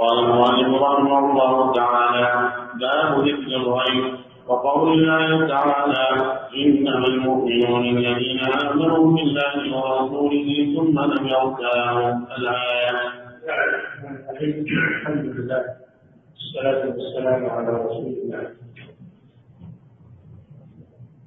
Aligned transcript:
قال 0.00 0.18
المؤلف 0.18 0.82
رحمه 0.82 1.18
الله 1.18 1.72
تعالى 1.72 2.52
باب 2.80 3.10
ذكر 3.28 3.50
الغيب 3.56 4.14
وقول 4.46 4.88
الله 4.92 5.48
تعالى 5.48 6.06
إنما 6.56 7.06
المؤمنون 7.06 7.84
الذين 7.84 8.40
آمنوا 8.40 9.16
بالله 9.16 9.54
ورسوله 9.76 10.48
ثم 10.76 10.96
لم 11.00 11.26
يرتابوا. 11.26 12.12
الآية. 12.38 12.90
الحمد 15.00 15.24
لله. 15.36 15.64
والصلاة 16.32 16.82
والسلام 16.96 17.50
على 17.50 17.68
رسول 17.68 18.06
الله. 18.06 18.44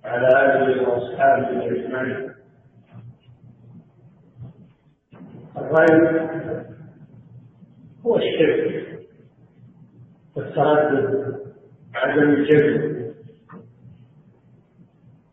وعلى 0.06 0.28
آله 0.46 0.90
وأصحابه 0.90 1.50
أجمعين. 1.66 2.34
الغيب 5.58 6.73
هو 8.06 8.18
الشرك. 8.18 9.00
والتردد 10.36 11.40
عدم 11.96 12.30
الجزم. 12.30 13.14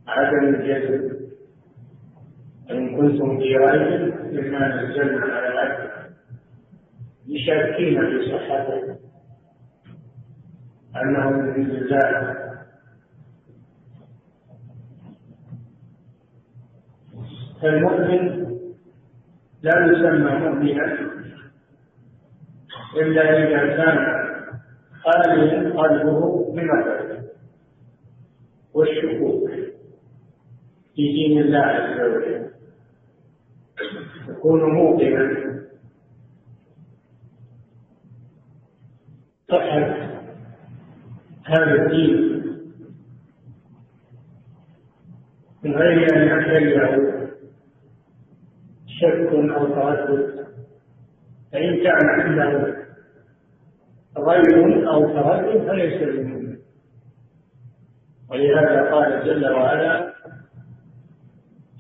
عدم 0.09 0.55
الجزم. 0.55 1.21
إن 2.71 2.97
كنتم 2.97 3.39
في 3.39 3.57
ريب 3.57 4.15
مما 4.33 4.83
نزلنا 4.83 5.27
على 5.27 5.49
العبد 5.49 5.91
مشاركين 7.29 8.01
في 8.01 8.33
صحته. 8.33 8.97
أنه 10.97 11.31
من 11.31 11.71
الله 11.71 12.41
فالمؤمن 17.63 18.51
لا 19.63 19.87
يسمى 19.87 20.31
مؤمنا. 20.39 21.11
إلا 22.97 23.23
إذا 23.39 23.77
كان 23.77 24.21
خاليا 25.03 25.81
قلبه 25.81 26.53
من 26.53 26.71
الريب 26.71 27.25
والشكوك 28.75 29.51
في 30.95 31.13
دين 31.13 31.41
الله 31.41 31.59
عز 31.59 32.01
وجل. 32.01 32.51
يكون 34.29 34.63
موقنا. 34.63 35.51
صحة 39.49 40.11
هذا 41.45 41.87
الدين. 41.87 42.31
من 45.63 45.75
غير 45.75 46.17
أن 46.17 46.29
يحتله 46.29 47.29
شك 48.87 49.33
أو 49.33 49.67
تردد 49.67 50.47
فإن 51.53 51.83
كان 51.85 52.07
عنده 52.09 52.80
غير 54.19 54.91
أو 54.91 55.09
تردد 55.09 55.67
فليس 55.67 56.03
بمؤمن 56.03 56.57
ولهذا 58.31 58.91
قال 58.95 59.25
جل 59.25 59.53
وعلا 59.53 60.13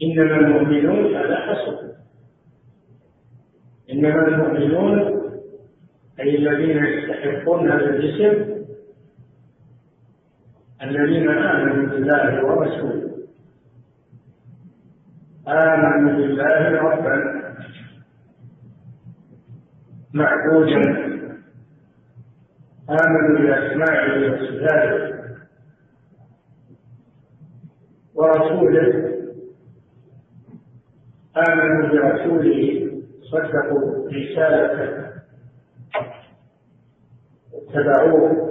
إنما 0.03 0.37
المؤمنون 0.37 1.17
على 1.17 1.37
حسب. 1.37 1.91
إنما 3.92 4.28
المؤمنون 4.28 5.20
أي 6.20 6.37
الذين 6.37 6.84
يستحقون 6.84 7.70
هذا 7.70 7.84
الاسم 7.84 8.61
الذين 10.83 11.28
آمنوا 11.28 11.87
بالله 11.87 12.44
ورسوله. 12.44 13.11
آمنوا 15.48 16.12
بالله 16.17 16.70
ربا 16.70 17.41
معبودا. 20.15 21.09
آمنوا 22.91 23.39
بأسمائه 23.39 24.31
وصفاته 24.31 25.21
ورسوله. 28.15 28.89
آمنوا 31.37 31.89
برسوله 31.89 32.91
صدقوا 33.31 34.09
رسالته 34.09 35.11
اتبعوه. 37.55 38.50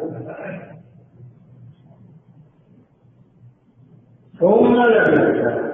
ثم 4.40 4.76
لم 4.76 5.14
يرتابوا 5.14 5.70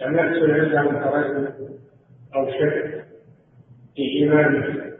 لم 0.00 0.14
يحصل 0.14 0.50
عندهم 0.50 0.94
تردد 1.04 1.78
أو 2.34 2.46
شك 2.50 3.04
في 3.94 4.02
إيمانهم. 4.02 4.91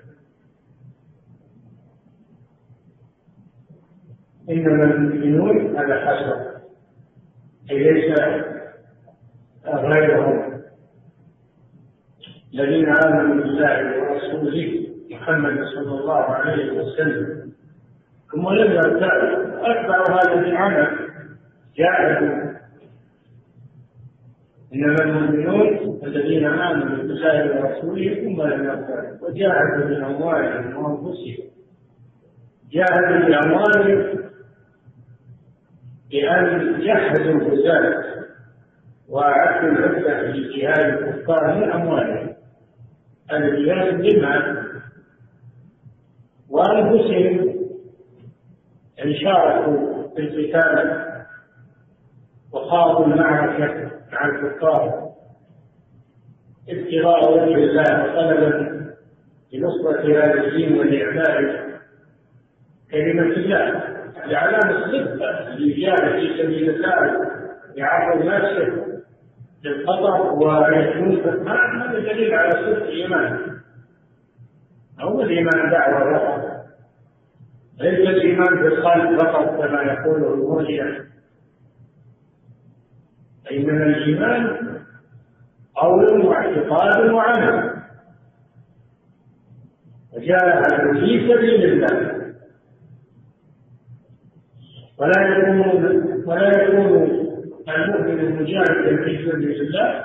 انما 4.51 4.85
المؤمنون 4.85 5.77
على 5.77 5.95
حسب. 5.95 6.53
اي 7.71 7.93
ليس 7.93 8.19
غيرهم. 9.67 10.63
الذين 12.55 12.89
آمنوا 12.89 13.35
بالله 13.35 14.03
ورسوله 14.03 14.89
محمد 15.11 15.65
صلى 15.65 16.01
الله 16.01 16.23
عليه 16.23 16.73
وسلم. 16.73 17.53
ثم 18.33 18.49
لم 18.49 18.73
يرتابوا. 18.73 19.43
اتبعوا 19.71 20.11
هذا 20.11 20.35
العمل 20.35 21.09
جاهدوا. 21.77 22.53
انما 24.75 25.03
المؤمنون 25.03 26.01
الذين 26.05 26.47
آمنوا 26.47 26.97
بالله 26.97 27.61
ورسوله 27.61 28.15
ثم 28.15 28.43
لم 28.43 28.65
يرتابوا. 28.65 29.29
وجاهدوا 29.29 29.85
بأموالهم 29.85 30.77
وأنفسهم. 30.77 31.45
جاهدوا 32.73 33.29
بأموالهم 33.29 34.32
بان 36.13 36.81
جهزوا 36.81 37.33
الغزاة 37.33 38.05
واعدوا 39.09 39.71
العده 39.71 40.23
لجهاد 40.23 41.03
الكفار 41.03 41.55
من 41.55 41.73
اموالهم 41.73 42.35
هذا 43.31 43.45
الجهاد 43.45 44.03
بالمال 44.03 44.67
وأنفسهم. 46.51 47.53
ان 49.05 49.15
شاركوا 49.15 50.09
في 50.17 50.23
القتال 50.23 51.05
وخاضوا 52.53 53.07
المعركة 53.07 53.91
مع 54.13 54.27
الكفار. 54.27 55.13
ابتغاء 56.69 57.33
وجه 57.33 57.55
الله 57.55 58.05
وطلبا 58.05 58.83
لنصرة 59.53 60.25
هذا 60.25 60.45
الدين 60.45 60.79
ولإعلاء 60.79 61.63
كلمة 62.91 63.37
الله. 63.37 64.02
لعلامة 64.27 64.71
الصدق 64.71 65.23
الإجابة 65.49 66.13
في 66.13 66.43
سبيل 66.43 66.71
الله 66.71 67.27
يعرض 67.75 68.25
نفسه 68.25 68.93
للخطر 69.65 70.33
ويكون 70.33 71.49
هذا 71.49 71.99
دليل 71.99 72.35
على 72.35 72.51
صدق 72.51 72.87
إيمانه 72.87 73.39
أو 75.01 75.23
الإيمان 75.23 75.71
دعوة 75.71 76.19
فقط 76.19 76.53
ليس 77.79 78.09
الإيمان 78.09 78.63
بالقلب 78.63 79.21
فقط 79.21 79.49
كما 79.49 79.83
يقوله 79.83 80.35
المرجع. 80.35 81.05
أي 83.51 83.59
من 83.59 83.83
الإيمان 83.83 84.59
قول 85.75 86.27
واعتقاد 86.27 87.11
وعمل. 87.11 87.83
وجاهدوا 90.13 90.93
في 90.95 91.35
سبيل 91.35 91.65
الله. 91.65 92.22
ولا 95.03 95.23
يكون 95.29 95.63
ولا 96.27 96.63
يكون 96.63 97.23
المؤمن 97.69 98.43
مجاهدا 98.43 99.05
في 99.05 99.31
سبيل 99.31 99.61
الله 99.61 100.05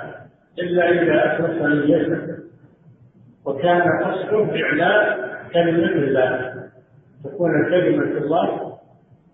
إلا 0.58 0.90
إذا 0.90 1.26
أخلص 1.26 1.62
نيته. 1.62 2.38
وكان 3.44 3.82
قصده 4.04 4.62
إعلاء 4.64 5.18
كلمة 5.52 5.92
الله. 5.92 6.54
تكون 7.24 7.70
كلمة 7.70 8.18
الله 8.18 8.78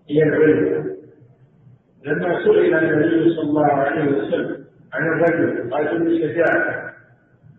هي 0.09 0.23
العلم. 0.23 0.95
لما 2.05 2.43
سئل 2.43 2.73
النبي 2.73 3.29
صلى 3.29 3.49
الله 3.49 3.71
عليه 3.71 4.05
وسلم 4.05 4.65
عن 4.93 5.07
الرجل 5.07 5.69
قاتل 5.69 6.19
شجاعة 6.21 6.93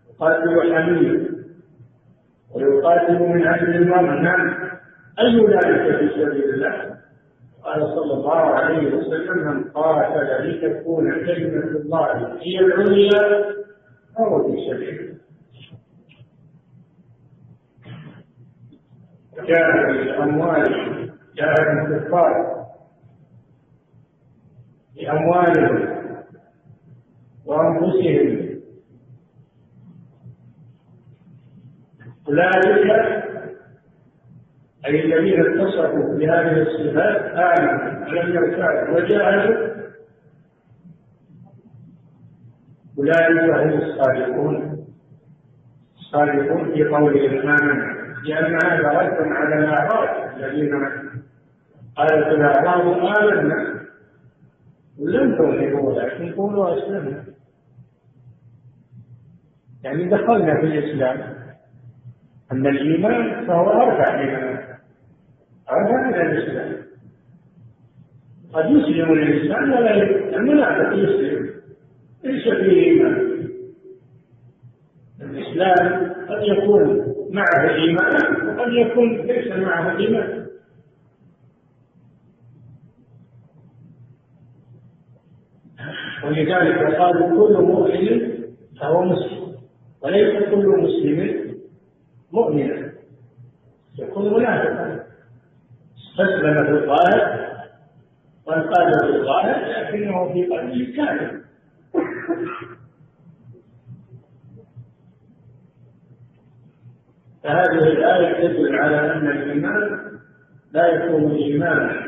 وقاتل 0.09 0.75
حمية 0.75 1.27
ويقاتل 2.55 3.19
من 3.19 3.47
أجل 3.47 3.75
المرء 3.75 4.21
نعم. 4.21 4.53
أي 5.19 5.45
ذلك 5.45 5.97
في 5.97 6.09
سبيل 6.09 6.53
الله؟ 6.53 6.96
قال 7.67 7.81
صلى 7.95 8.13
الله 8.13 8.35
عليه 8.37 8.95
وسلم 8.95 9.37
من 9.37 9.63
قاتل 9.63 10.49
لتكون 10.49 11.11
كلمة 11.25 11.63
الله 11.79 12.37
هي 12.41 12.59
العليا 12.59 13.45
فهو 14.15 14.43
في 14.51 14.57
سبيل 14.69 15.17
جاهد 19.47 20.07
بأموالهم 20.07 21.09
جاهد 21.35 21.91
الكفار 21.91 22.65
بأموالهم 24.95 25.97
وأنفسهم. 27.45 28.47
أولئك 32.27 33.26
أي 34.87 35.05
الذين 35.05 35.39
اتصفوا 35.41 36.17
بهذه 36.17 36.61
الصفات 36.61 37.21
آمنوا 37.25 38.07
ولم 38.07 38.35
يرتابوا 38.35 38.95
وجاهدوا. 38.95 39.67
أولئك 42.99 43.49
هم 43.53 43.81
الصادقون. 43.81 44.85
الصادقون 45.99 46.73
في 46.73 46.83
قولهم 46.83 47.49
آمنا 47.49 47.97
لأن 48.23 48.53
هذا 48.55 48.89
رد 48.89 49.27
على 49.27 49.55
الأعراب 49.55 50.37
الذين 50.37 50.75
قالت 51.95 52.27
الأعراب 52.27 52.87
آمنا. 53.21 53.77
ولم 54.99 55.37
تؤمنوا 55.37 55.81
ولكن 55.81 56.33
قولوا 56.33 56.77
أسلمنا 56.77 57.23
يعني 59.83 60.09
دخلنا 60.09 60.55
في 60.55 60.65
الإسلام. 60.65 61.37
أما 62.51 62.69
الإيمان 62.69 63.47
فهو 63.47 63.69
أرفع 63.69 64.21
من 64.21 64.57
أرفع 65.71 66.07
من 66.07 66.13
الإسلام. 66.13 66.77
قد 68.53 68.65
يسلم 68.65 69.13
الإنسان 69.13 69.73
ولا 69.73 69.93
المنافق 70.35 70.93
يسلم. 70.97 71.49
ليس 72.23 72.43
فيه 72.43 72.83
إيمان. 72.83 73.47
الإسلام 75.21 76.13
قد 76.29 76.43
يكون 76.43 77.13
معه 77.31 77.69
إيمان 77.75 78.47
وقد 78.47 78.73
يكون 78.73 79.17
ليس 79.17 79.47
معه 79.47 79.97
إيمان. 79.97 80.47
ولذلك 86.23 86.95
قالوا 86.95 87.27
كل 87.29 87.53
مؤمن 87.63 88.37
فهو 88.79 89.05
مسلم. 89.05 89.55
وليس 90.01 90.43
كل 90.49 90.67
مسلم 90.67 91.47
مؤمنا 92.31 92.91
يكون 93.99 94.33
منافقا. 94.33 94.86
استسلم 96.17 96.65
في 96.65 96.71
الظاهر 96.71 97.47
وانقاد 98.45 99.01
في 99.01 99.17
الظاهر 99.17 99.65
لكنه 99.65 100.33
في 100.33 100.45
قلبه 100.45 100.93
كافر 100.97 101.41
فهذه 107.43 107.83
الآية 107.83 108.47
تدل 108.47 108.75
على 108.75 109.13
أن 109.13 109.27
الإيمان 109.27 109.99
لا 110.71 110.87
يكون 110.87 111.31
إيمانا 111.31 112.07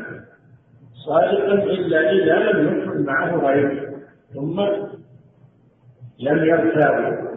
صادقا 0.92 1.54
إلا 1.54 2.10
إذا 2.10 2.38
لم 2.38 2.78
يكن 2.78 3.04
معه 3.04 3.36
غيره 3.36 3.90
ثم 4.34 4.60
لم 6.18 6.44
يرتابوا 6.44 7.30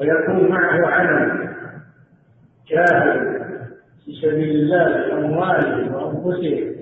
ويكون 0.00 0.48
معه 0.48 0.86
عمل 0.86 1.48
جاهد 2.68 3.31
في 4.04 4.12
سبيل 4.22 4.50
الله 4.50 4.84
بأموالهم 4.84 5.94
وأنفسهم. 5.94 6.74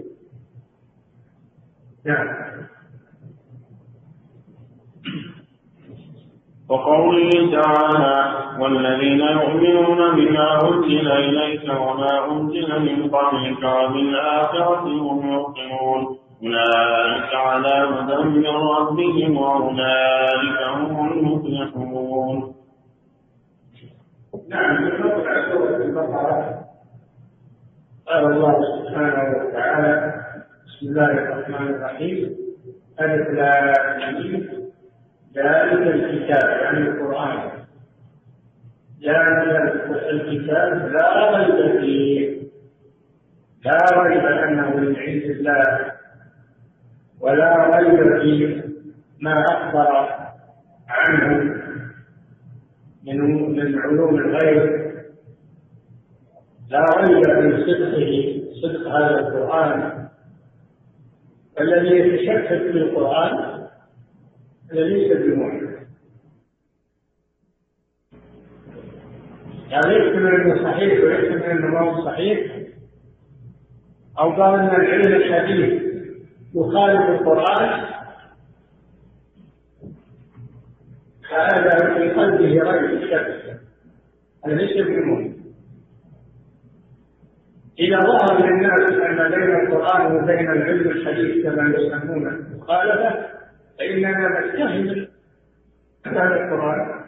نعم. 2.05 2.51
وقوله 6.69 7.31
تعالى 7.63 8.41
والذين 8.61 9.21
يؤمنون 9.21 10.17
بما 10.17 10.69
أنزل 10.69 11.09
إليك 11.13 11.65
وما 11.65 12.33
أنزل 12.33 12.81
من 12.81 13.11
قبلك 13.11 13.63
وبالآخرة 13.63 14.87
هم 14.87 15.33
يوقنون. 15.33 16.19
أولئك 16.43 17.35
على 17.35 17.69
هدى 17.69 18.29
من 18.29 18.47
ربهم 18.47 19.37
وأولئك 19.37 20.63
هم 20.63 21.13
المفلحون. 21.13 22.55
نعم 24.49 24.77
في 24.77 25.85
البقرة. 25.85 26.60
قال 28.11 28.25
الله 28.33 28.55
سبحانه 28.79 29.39
وتعالى 29.39 30.15
بسم 30.67 30.87
الله 30.87 31.11
الرحمن 31.11 31.75
الرحيم. 31.75 32.37
ألف 33.01 33.29
ذلك 35.37 35.87
الكتاب 35.87 36.51
يعني 36.63 36.79
القرآن. 36.79 37.39
ذلك 39.07 39.87
الكتاب 40.11 40.89
لا 40.93 41.37
ريب 41.37 41.81
فيه. 41.81 42.43
لا 43.65 44.03
ريب 44.03 44.25
أنه 44.27 44.77
من 44.77 44.97
عند 44.97 45.23
الله. 45.23 45.93
ولا 47.21 47.79
ريب 47.79 48.21
في 48.23 48.63
ما 49.21 49.45
أخبر 49.45 50.09
عنه 50.89 51.55
من 53.07 53.19
من 53.57 53.79
علوم 53.79 54.19
الغيب. 54.19 54.90
لا 56.71 56.85
ريب 56.97 57.25
في 57.25 57.63
صدقه 57.67 58.43
صدق 58.63 58.89
هذا 58.89 59.19
القرآن. 59.21 60.09
الذي 61.61 61.97
يتشكك 61.97 62.49
في 62.49 62.71
القرآن 62.71 63.39
هذا 64.73 64.81
ليس 64.81 65.17
بمؤمن 65.17 65.71
يعني 69.71 69.95
يحتمل 69.95 70.35
أنه 70.35 70.65
صحيح 70.65 71.05
ويحتمل 71.05 71.43
أنه 71.43 71.67
ما 71.67 71.81
هو 71.81 72.05
صحيح. 72.05 72.57
أو 74.19 74.31
قال 74.31 74.61
أن 74.61 74.67
العلم 74.67 75.15
الحديث 75.15 75.83
يخالف 76.55 77.21
القرآن. 77.21 77.91
فهذا 81.31 81.95
في 81.95 82.11
قلبه 82.11 82.71
ريب 82.71 83.01
شك 83.01 83.61
هذا 84.45 84.55
ليس 84.55 84.87
إذا 87.81 87.99
ظهر 87.99 88.47
للناس 88.47 88.93
أن 88.93 89.31
بين 89.31 89.57
القرآن 89.57 90.17
وبين 90.17 90.51
العلم 90.51 90.91
الحديث 90.91 91.47
كما 91.47 91.69
يسمونه. 91.69 92.59
مخالفة 92.59 93.27
فإننا 93.79 94.41
نتهم 94.41 95.07
هذا 96.07 96.45
القرآن. 96.45 97.05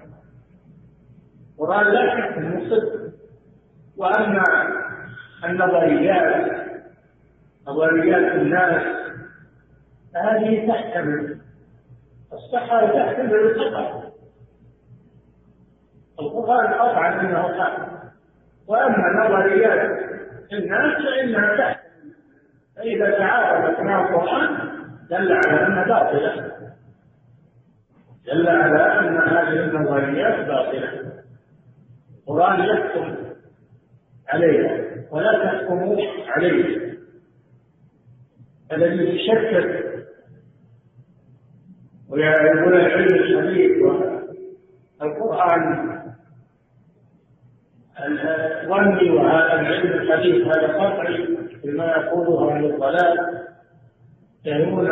القرآن 1.58 1.92
لا 1.92 2.16
شك 2.16 2.36
أنه 2.36 2.70
صدق. 2.70 3.12
وأما 3.96 4.44
النظريات 5.44 6.52
نظريات 7.68 8.32
الناس 8.32 8.82
فهذه 10.14 10.68
تحتمل. 10.68 11.38
الصحة 12.32 12.86
تحتمل 12.86 13.34
الخطأ. 13.34 14.12
القرآن 16.20 16.66
قطعا 16.66 17.20
أنه 17.20 17.42
خطأ 17.42 17.92
وأما 18.68 19.24
نظريات 19.24 20.01
الناس 20.54 21.02
فإنها 21.02 21.56
تحتمل 21.56 22.12
فإذا 22.76 23.10
تعارضت 23.18 23.80
مع 23.80 24.00
القرآن 24.08 24.68
دل 25.10 25.32
على 25.32 25.66
أنها 25.66 25.84
باطلة. 25.84 26.52
دل 28.26 28.48
على 28.48 28.98
أن 28.98 29.16
هذه 29.16 29.64
النظريات 29.64 30.46
باطلة. 30.48 31.12
القرآن 32.28 32.60
يحكم 32.60 33.14
عليها 34.28 34.84
ولا 35.10 35.44
تحكموا 35.44 35.96
عليه 36.28 36.92
الذي 38.72 39.04
يشكك 39.04 39.92
ويقول 42.08 42.74
العلم 42.74 43.14
الحديث 43.14 43.82
والقرآن 45.00 46.01
الظني 48.06 49.10
وهذا 49.10 49.60
العلم 49.60 49.92
الحديث 49.92 50.46
هذا 50.46 50.66
قطعي 50.66 51.28
بما 51.64 51.86
يقوله 51.86 52.56
أهل 52.56 52.64
الضلال. 52.64 53.42
يهمون 54.44 54.90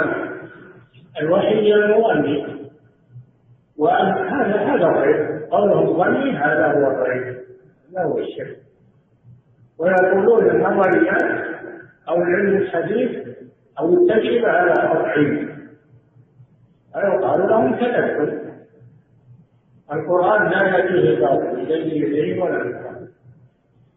الوحي 1.21 1.75
المغني 1.75 2.47
وأن 3.79 4.07
هذا 4.07 4.57
هذا 4.57 4.87
الغيب 4.87 5.43
قوله 5.50 5.97
ظني 5.97 6.37
هذا 6.37 6.67
هو 6.67 6.90
الغيب 6.90 7.37
هذا 7.90 8.05
هو 8.05 8.19
الشرك. 8.19 8.57
ويقولون 9.79 10.50
النظريات 10.50 11.45
أو 12.09 12.17
العلم 12.17 12.57
الحديث 12.57 13.29
أو 13.79 13.95
التجربة 13.95 14.49
على 14.49 14.73
قطعي 14.73 15.49
فيقال 16.95 17.49
لهم 17.49 17.75
تدخل. 17.75 18.40
القرآن 19.93 20.50
لا 20.50 20.62
يأتيه 20.62 21.21
باطل 21.21 21.59
يجري 21.59 22.07
إليه 22.07 22.43
ولا 22.43 22.57
يقال 22.57 22.89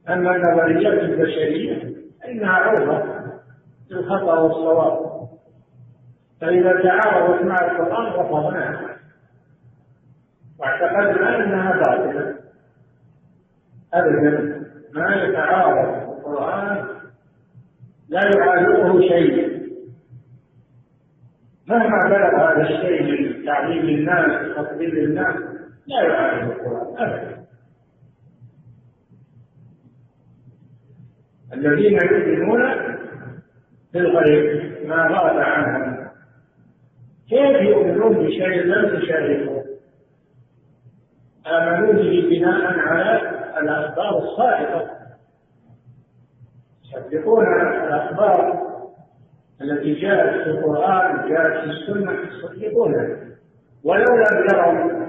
أما 0.10 0.36
النظريات 0.36 1.04
البشرية 1.04 1.96
فإنها 2.22 2.52
عوضة 2.52 3.04
للخطأ 3.92 4.40
والصواب. 4.40 5.14
فإذا 6.42 6.82
تعارضت 6.84 7.44
مع 7.46 7.56
القرآن 7.56 8.14
رفضناها 8.14 8.98
واعتقدنا 10.60 11.36
أنها 11.36 11.72
باطلة. 11.72 12.36
ابدا 13.94 14.64
ما 14.94 15.16
يتعارض 15.16 16.12
القرآن 16.12 16.86
لا 18.10 18.22
يعارضه 18.38 19.02
شيء. 19.02 19.54
مهما 21.68 22.10
بلغ 22.10 22.36
هذا 22.36 22.62
الشيء 22.62 23.04
من 23.04 23.46
تعليم 23.46 23.90
الناس 23.90 24.58
وتقبيل 24.58 24.98
الناس 24.98 25.36
لا 25.88 26.02
يعارض 26.02 26.52
القرآن 26.52 27.08
ابدا. 27.08 27.43
الذين 31.54 31.94
يؤمنون 31.94 32.62
بالغيب 33.94 34.88
ما 34.88 34.96
غاب 34.96 35.38
عنهم. 35.38 36.08
كيف 37.30 37.62
يؤمنون 37.62 38.14
بشيء 38.14 38.64
لم 38.64 39.00
تشاركه 39.00 39.64
آمنوا 41.48 41.94
به 41.94 42.28
بناء 42.30 42.80
على 42.80 43.22
الأخبار 43.62 44.18
الصادقة. 44.18 44.90
يصدقون 46.84 47.46
الأخبار 47.84 48.64
التي 49.62 49.94
جاءت 49.94 50.44
في 50.44 50.50
القرآن 50.50 51.30
جاءت 51.30 51.64
في 51.64 51.70
السنة 51.70 52.12
يصدقونها. 52.12 53.18
ولو 53.84 54.16
لم 54.16 54.46
يروا 54.52 55.04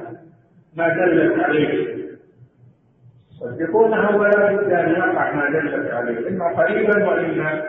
ما 0.74 0.88
دلت 0.88 1.38
عليه. 1.38 1.93
يصدقونها 3.44 4.16
ولا 4.16 4.52
بد 4.52 4.72
أن 4.72 4.90
يقع 4.90 5.32
ما 5.32 5.50
دلت 5.50 5.90
عليه 5.90 6.28
إما 6.28 6.48
قريبا 6.56 7.08
وإما 7.08 7.62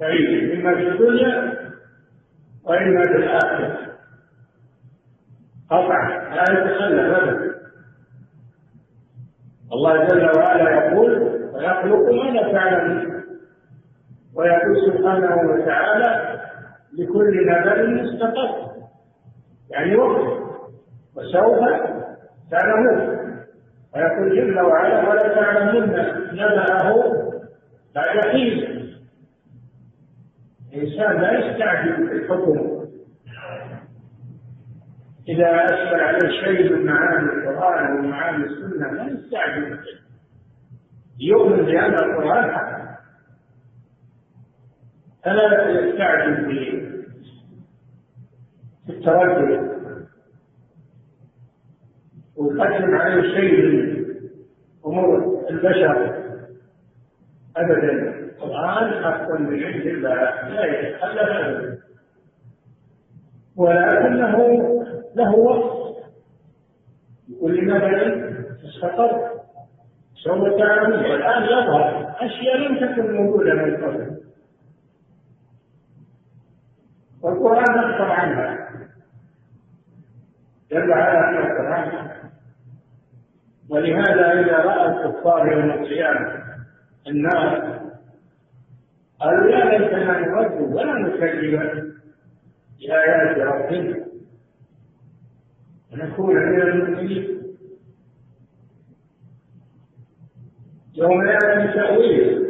بعيدا 0.00 0.54
إما 0.54 0.74
في 0.74 0.88
الدنيا 0.88 1.58
وإما 2.64 3.02
في 3.02 3.16
الآخرة. 3.16 3.78
قطعا 5.70 6.34
لا 6.34 6.42
يتخلف 6.42 7.16
أبدا. 7.18 7.52
الله 9.72 10.06
جل 10.06 10.38
وعلا 10.38 10.70
يقول 10.70 11.10
ويخلق 11.54 12.10
ما 12.12 12.30
لا 12.30 12.52
تعلمون 12.52 13.22
ويقول 14.34 14.76
سبحانه 14.86 15.50
وتعالى 15.50 16.40
لكل 16.98 17.46
نبأ 17.46 18.02
مستقر. 18.02 18.72
يعني 19.70 19.96
وقت 19.96 20.42
وسوف 21.16 21.58
تعلمون. 22.50 23.31
ويقول 23.94 24.36
جل 24.36 24.60
وعلا 24.60 25.08
ولا 25.08 25.34
تعلمون 25.34 25.84
نبأه 26.32 27.12
بعد 27.94 28.26
حين. 28.30 28.82
الإنسان 30.72 31.20
لا 31.22 31.38
يستعجل 31.38 32.06
بالحكم. 32.06 32.82
إذا 35.28 35.64
أشكل 35.64 36.00
عليه 36.00 36.28
شيء 36.44 36.72
من 36.72 36.86
معاني 36.86 37.32
القرآن 37.32 37.98
ومعاني 37.98 38.44
السنة 38.44 38.92
لا 38.92 39.12
يستعجل 39.12 39.78
يؤمن 41.20 41.64
بأن 41.64 41.94
القرآن 41.94 42.52
حق. 42.52 42.82
فلا 45.24 45.68
يستعجل 45.70 46.46
في 48.86 48.92
التردد 48.92 49.71
ويقدم 52.36 52.94
عليه 52.94 53.22
شيء 53.22 53.66
من 53.66 54.04
أمور 54.86 55.46
البشر 55.50 56.22
أبدا. 57.56 58.22
القرآن 58.42 59.04
حق 59.04 59.30
من 59.30 59.64
عند 59.64 59.86
الله 59.86 60.48
لا 60.48 60.64
يتخلف 60.64 61.30
أبدا 61.30 61.78
ولكنه 63.56 64.36
له 65.14 65.34
وقت. 65.34 65.82
لكل 67.28 67.66
نبأ 67.66 68.32
استقر 68.64 69.30
سوف 70.14 70.58
تعلمون. 70.58 71.10
والآن 71.10 71.42
يظهر 71.42 72.14
أشياء 72.20 72.56
لم 72.56 72.76
تكن 72.76 73.14
موجودة 73.14 73.54
من 73.54 73.76
قبل. 73.76 74.22
والقرآن 77.22 77.78
أخبر 77.78 78.10
عنها. 78.10 78.68
جل 80.70 80.90
وعلا 80.90 81.38
أخبر 81.38 81.66
عنها 81.66 82.11
ولهذا 83.68 84.40
إذا 84.40 84.56
رأى 84.56 84.86
الكفار 84.86 85.52
يوم 85.52 85.70
القيامة 85.70 86.42
النار 87.06 87.80
قالوا 89.20 89.50
يا 89.50 89.64
ليتنا 89.64 90.20
نرد 90.20 90.72
ولا 90.74 90.92
نكذب 90.92 91.92
بآيات 92.80 93.38
ربنا. 93.38 94.04
ونكون 95.92 96.36
من 96.36 96.62
المؤمنين. 96.62 97.42
يوم 100.94 101.26
يأتي 101.26 101.72
تأويل 101.72 102.42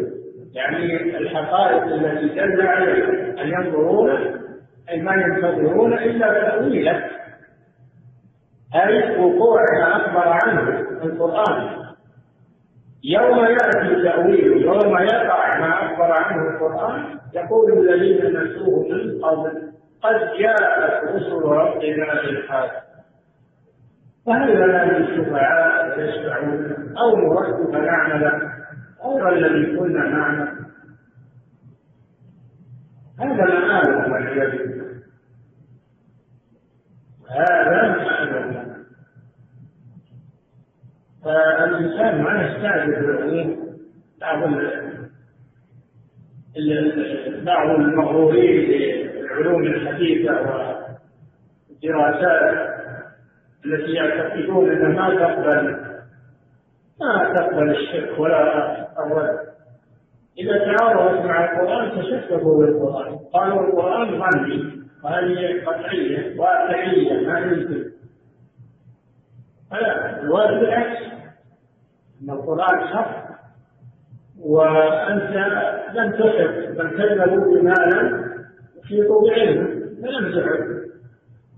يعني 0.52 1.16
الحقائق 1.18 1.82
التي 1.82 2.28
دل 2.34 2.66
عليها 2.66 3.42
أن 3.42 3.48
ينظرون 3.48 4.10
أي 4.90 5.02
ما 5.02 5.14
ينتظرون 5.14 5.92
إلا 5.92 6.32
تأويله 6.32 7.10
أي 8.74 9.18
وقوع 9.18 9.60
ما 9.80 9.96
أخبر 9.96 10.28
عنه. 10.28 10.91
القرآن. 11.04 11.82
يوم 13.04 13.38
يأتي 13.38 14.02
تأويل 14.02 14.62
يوم 14.62 14.98
يقع 14.98 15.58
ما 15.60 15.86
أخبر 15.86 16.12
عنه 16.12 16.48
القرآن 16.48 17.18
يقول 17.34 17.72
الذين 17.78 18.40
نسوه 18.40 18.88
من 18.88 19.24
قبل 19.24 19.72
قد 20.02 20.38
جاءت 20.38 21.04
رسل 21.04 21.42
ربنا 21.42 22.14
بالحق. 22.22 22.82
فهل 24.26 24.54
لنا 24.54 24.84
من 24.84 25.06
شفعاء 25.16 26.00
يشفعون 26.00 26.94
أو 26.98 27.16
نرد 27.16 27.72
فنعمل 27.72 28.50
غير 29.04 29.28
الذي 29.28 29.76
كنا 29.76 30.08
نعمل. 30.08 30.62
هذا 33.20 33.44
مآلهم 33.44 34.12
والعياذ 34.12 34.50
بالله 34.50 35.02
هذا 37.30 37.88
مآلهم 37.88 38.61
فالإنسان 41.24 42.22
ما 42.22 42.46
يستعجل 42.46 43.56
بعض 44.20 44.42
بعض 47.44 47.70
المغرورين 47.70 48.68
بالعلوم 48.68 49.62
الحديثة 49.62 50.32
والدراسات 51.70 52.72
التي 53.66 53.92
يعتقدون 53.92 54.70
أنها 54.70 54.88
ما 54.88 55.14
تقبل 55.14 55.92
ما 57.00 57.34
تقبل 57.34 57.70
الشرك 57.70 58.18
ولا 58.18 58.72
الرد. 58.98 59.38
إذا 60.38 60.58
تعارضت 60.58 61.24
مع 61.26 61.44
القرآن 61.44 62.02
تشككوا 62.02 62.66
بالقرآن. 62.66 63.18
قالوا 63.32 63.60
القرآن 63.60 64.18
ظني 64.18 64.82
وهذه 65.04 65.64
قطعية 65.66 66.40
واقعية 66.40 67.26
ما 67.26 67.38
يمكن. 67.38 67.90
فلا 69.70 70.20
الوارد 70.22 70.60
بالعكس 70.60 71.11
أن 72.22 72.30
القرآن 72.30 72.80
حق 72.80 73.32
وأنت 74.40 75.30
لم 75.94 76.10
تحب 76.12 76.76
بل 76.76 76.96
كذبوا 76.96 77.54
بما 77.54 77.74
لم 77.74 78.32
يحيطوا 78.84 79.28
بعلمه 79.28 79.66
فلم 80.02 80.40
تحب 80.40 80.82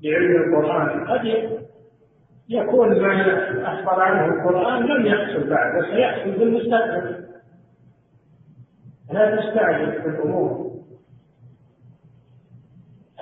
بعلم 0.03 0.43
القرآن 0.43 1.07
قد 1.07 1.25
يكون 2.49 3.03
ما 3.03 3.73
أخبر 3.73 4.03
عنه 4.03 4.35
القرآن 4.35 4.83
لم 4.83 5.07
يحصل 5.07 5.51
بعد 5.51 5.79
وسيحصل 5.79 6.33
في 6.35 6.43
المستقبل 6.43 7.25
لا 9.13 9.37
تستعجل 9.37 10.03
في 10.03 10.09
الأمور. 10.09 10.75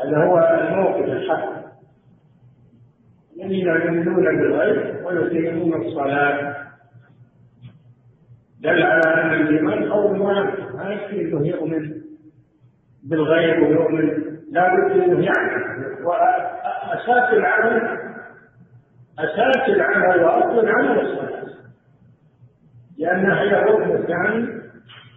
هذا 0.04 0.25
هو 0.25 0.38
الموقف 0.38 1.04
الحق. 1.04 1.62
الذين 3.37 3.66
يؤمنون 3.66 4.25
بالغيب 4.25 5.06
ويقيمون 5.06 5.87
الصلاة. 5.87 6.72
دل 8.62 8.83
على 8.83 9.23
أن 9.23 9.33
الإيمان 9.33 9.92
قول 9.92 10.21
واحد 10.21 10.75
ما 10.75 10.90
يكفي 10.90 11.21
أنه 11.21 11.47
يؤمن 11.47 11.92
بالغيب 13.02 13.62
ويؤمن. 13.62 14.09
لا 14.50 14.75
بد 14.75 14.90
أنه 14.90 15.25
يعمل. 15.25 15.62
وأساس 16.04 17.33
العمل 17.33 17.99
أساس 19.19 19.69
العمل 19.69 20.25
وأصل 20.25 20.59
العمل 20.59 21.00
الصلاة. 21.00 21.42
لأنها 22.99 23.40
هي 23.40 23.59
الركن 23.59 23.90
الثاني 23.90 24.62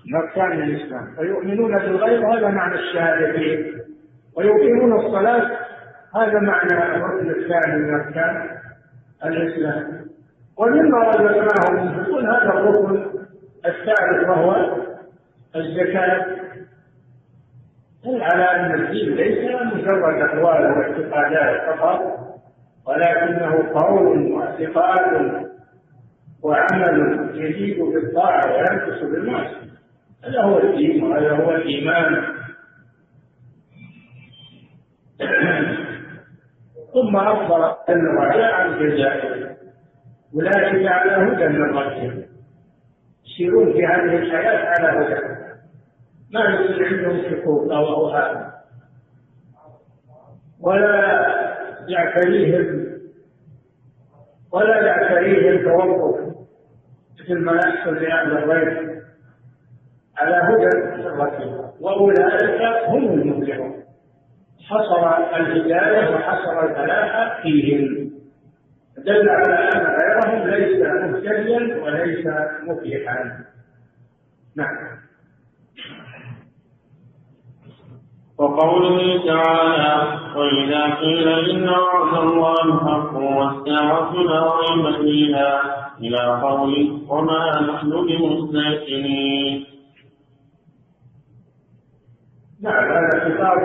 من 0.05 0.15
أركان 0.15 0.51
الإسلام. 0.51 1.15
فيؤمنون 1.15 1.77
بالغيب 1.77 2.23
هذا 2.23 2.47
معنى 2.47 2.75
الشهادتين 2.75 3.81
ويقيمون 4.37 5.05
الصلاة 5.05 5.51
هذا 6.15 6.39
معنى 6.39 6.95
الركن 6.95 7.29
الثاني 7.29 7.77
من 7.77 7.93
أركان 7.93 8.49
الإسلام. 9.25 10.05
ومما 10.57 10.99
رزقناهم 10.99 11.87
ينفقون 11.87 12.25
هذا 12.25 12.53
الركن 12.53 13.14
الثالث 13.67 14.29
وهو 14.29 14.75
الزكاة. 15.55 16.25
على 18.05 18.43
أن 18.43 18.73
الدين 18.81 19.15
ليس 19.15 19.51
مجرد 19.73 20.21
أقوال 20.21 20.71
واعتقادات 20.71 21.79
فقط 21.79 22.01
ولكنه 22.87 23.73
قول 23.73 24.31
واعتقاد 24.31 25.45
وعمل 26.43 27.29
يزيد 27.33 27.79
بالطاعة 27.79 28.53
وينقص 28.53 29.03
بالمعصية. 29.03 29.65
هذا 30.25 30.41
هو 30.41 30.57
الدين 30.57 31.03
وهذا 31.03 31.31
هو 31.31 31.55
الإيمان. 31.55 32.23
ثم 36.93 37.15
أخبر 37.15 37.77
جل 37.89 38.07
وعلا 38.17 38.55
عن 38.55 38.79
جزائه 38.79 39.55
أولئك 40.35 40.87
على 40.87 41.11
هدى 41.11 41.47
من 41.47 41.61
ربهم 41.61 42.34
يسيرون 43.35 43.73
في 43.73 43.85
هذه 43.85 44.15
الحياة 44.15 44.65
على 44.65 44.87
هدى. 44.87 45.35
ما 46.31 46.39
يصير 46.39 46.85
عندهم 46.85 47.31
شكوك 47.31 47.71
أو 47.71 47.85
أوهام. 47.85 48.51
ولا 50.61 51.25
يعتريهم 51.87 52.85
ولا 54.51 54.85
يعتريهم 54.85 55.63
توقف 55.63 56.35
مثل 57.19 57.39
ما 57.39 57.55
يحصل 57.55 57.95
لأهل 57.95 58.37
الغيب 58.37 59.01
على 60.17 60.35
هدى 60.35 60.77
من 60.77 61.07
وأولئك 61.79 62.61
هم 62.87 63.13
المفلحون. 63.13 63.83
حصر 64.65 65.35
الهداية 65.35 66.15
وحصر 66.15 66.63
الفلاح 66.63 67.41
فيهم. 67.41 68.04
دل 69.05 69.29
على 69.29 69.55
أن 69.55 69.85
غيرهم 69.97 70.47
ليس 70.47 70.81
مهتديا 70.81 71.83
وليس 71.83 72.27
مفلحا 72.63 73.45
نعم. 74.55 74.75
وقوله 78.37 79.25
تعالى 79.25 80.19
وإذا 80.35 80.95
قيل 80.95 81.27
إن 81.27 81.69
وعد 81.69 82.23
الله 82.23 82.79
حق 82.79 83.13
والساعة 83.13 84.13
لا 84.13 84.53
ريب 84.55 85.01
فيها 85.01 85.61
إلى 85.99 86.41
قوله 86.41 87.11
وما 87.11 87.61
نحن 87.61 87.89
بمستيقنين. 87.89 89.65
نعم 92.61 92.91
هذا 92.91 93.19
خطاب 93.19 93.59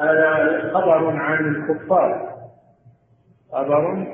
هذا 0.00 0.70
خبر 0.74 1.16
عن 1.16 1.54
الكفار. 1.54 2.31
خبر. 3.52 4.06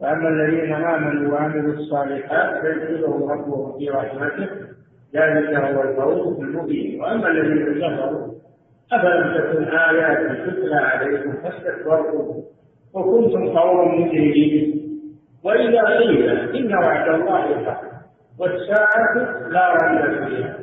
فأما 0.00 0.28
الذين 0.28 0.72
آمنوا 0.72 1.34
وعملوا 1.34 1.74
الصالحات 1.74 2.60
فيدخلهم 2.60 3.30
ربهم 3.30 3.78
في 3.78 3.90
رحمته 3.90 4.48
ذلك 5.14 5.54
هو 5.54 5.82
الفوز 5.82 6.40
المبين. 6.40 7.00
وأما 7.02 7.28
الذين 7.28 7.74
كفروا 7.74 8.32
أفلم 8.92 9.34
تكن 9.34 9.64
آياتي 9.64 10.50
تتلى 10.50 10.74
عليكم 10.74 11.32
فاستكبرتم 11.32 12.42
وكنتم 12.94 13.58
قوما 13.58 13.84
مجرمين. 13.84 14.82
وإذا 15.44 15.82
قيل 15.82 16.30
إن 16.30 16.74
وعد 16.74 17.08
الله 17.08 17.64
حق 17.64 17.82
والساعة 18.38 19.14
لا 19.48 19.72
ريب 19.72 20.28
فيها. 20.28 20.58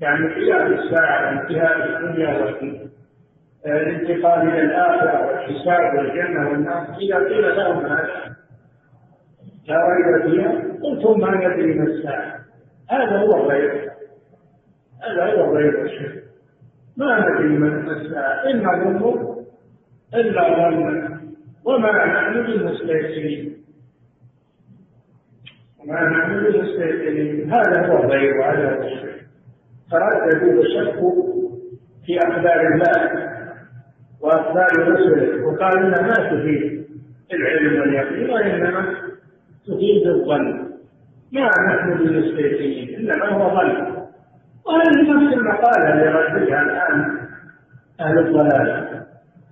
يعني 0.00 0.34
قيام 0.34 0.72
الساعة 0.72 1.32
انتهاء 1.32 1.76
الدنيا 1.86 2.44
والانتقال 3.66 4.48
إلى 4.48 4.62
الآخرة 4.62 5.26
والحساب 5.26 5.98
والجنة 5.98 6.50
والنار 6.50 6.96
إذا 7.00 7.16
قيل 7.16 7.56
لهم 7.56 7.86
هذا 7.86 8.36
لا 9.68 9.88
ريب 9.88 10.30
فيها 10.30 10.52
قلتم 10.82 11.20
ما 11.20 11.34
ندري 11.34 11.74
ما 11.74 11.84
الساعة. 11.84 12.40
هذا 12.90 13.18
هو 13.18 13.36
الغيب. 13.36 13.90
هذا 15.02 15.24
هو 15.24 15.44
الغيب 15.44 15.86
الشرك. 15.86 16.24
ما 16.96 17.20
ندري 17.20 17.48
ما 17.48 17.92
الساعة. 17.92 18.50
إن 18.50 18.62
نظن 18.62 19.44
إلا 20.14 20.70
ظنا 20.70 21.20
وما 21.64 22.06
نحن 22.06 22.42
بمستيقنين. 22.42 23.56
وما 25.78 26.08
نحن 26.08 26.44
بمستيقنين. 26.44 27.52
هذا 27.52 27.86
هو 27.86 28.04
الغيب 28.04 28.36
وهذا 28.36 28.76
هو 28.76 28.82
الشرك. 28.82 29.26
ترددوا 29.90 30.60
وشكوا 30.60 31.50
في 32.06 32.18
أخبار 32.18 32.60
الله. 32.60 33.29
وأخبار 34.30 34.92
رسله 34.92 35.46
وقالوا 35.46 35.80
إنها 35.88 36.02
ما 36.02 36.30
تفيد 36.30 36.86
العلم 37.32 37.80
واليقين 37.80 38.30
وإنما 38.30 38.94
تفيد 39.66 40.06
الظن. 40.06 40.70
ما 41.32 41.50
نحن 41.68 41.98
بمستيقنين 41.98 42.98
إنما 42.98 43.28
هو 43.28 43.48
ظن. 43.50 44.00
وهذه 44.66 45.12
نفس 45.12 45.34
المقالة 45.36 45.92
اللي 45.92 46.08
رددها 46.08 46.62
الآن 46.62 47.18
أهل 48.00 48.18
الضلال. 48.18 49.00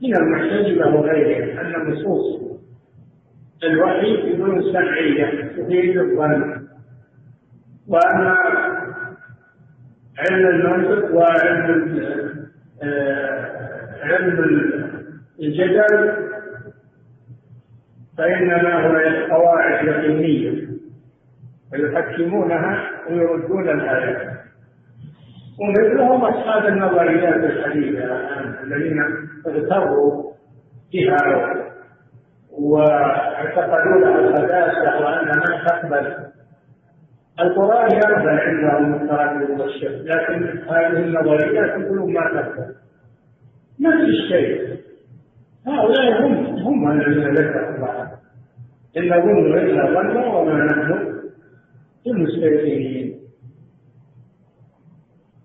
من 0.02 0.16
المحتجبة 0.16 0.86
وغيرهم 0.94 1.58
أن 1.58 1.90
نصوص 1.90 2.58
الوحي 3.64 4.32
بدون 4.32 4.62
سمعية 4.72 5.48
تفيد 5.56 5.96
الظن. 5.98 6.66
وأما 7.88 8.36
علم 10.18 10.46
المنطق 10.46 11.14
وعلم 11.14 11.98
آه، 12.82 13.57
علم 14.02 14.38
الجدل 15.40 16.28
فإنما 18.18 18.86
هو 18.86 18.96
قواعد 19.36 19.86
يقينية 19.86 20.68
ويحكمونها 21.72 22.90
ويردون 23.10 23.68
الآيات 23.68 24.38
ومثلهم 25.60 26.24
أصحاب 26.24 26.66
النظريات 26.66 27.34
الحديثة 27.34 28.04
الذين 28.62 29.00
اغتروا 29.46 30.32
بها 30.92 31.54
واعتقدوا 32.50 34.18
القداسة 34.18 35.00
وأنها 35.04 35.64
تقبل. 35.66 36.14
القرآن 37.40 37.90
يقبل 37.92 38.28
عندهم 38.28 38.94
التردد 38.94 39.60
والشك 39.60 40.00
لكن 40.04 40.58
هذه 40.58 41.04
النظريات 41.04 41.80
يقولون 41.80 42.12
ما 42.12 42.20
تقبل. 42.20 42.74
نفس 43.80 44.04
الشيء 44.08 44.78
هؤلاء 45.66 46.26
هم 46.26 46.34
هم 46.46 46.90
الذين 46.90 47.34
ذكر 47.34 47.74
الله. 47.74 48.08
إن 48.96 49.08
نظن 49.08 49.58
إلا 49.58 49.86
ظنا 49.86 50.26
وما 50.26 50.64
نحن 50.64 51.18
بمستيقنين 52.06 53.18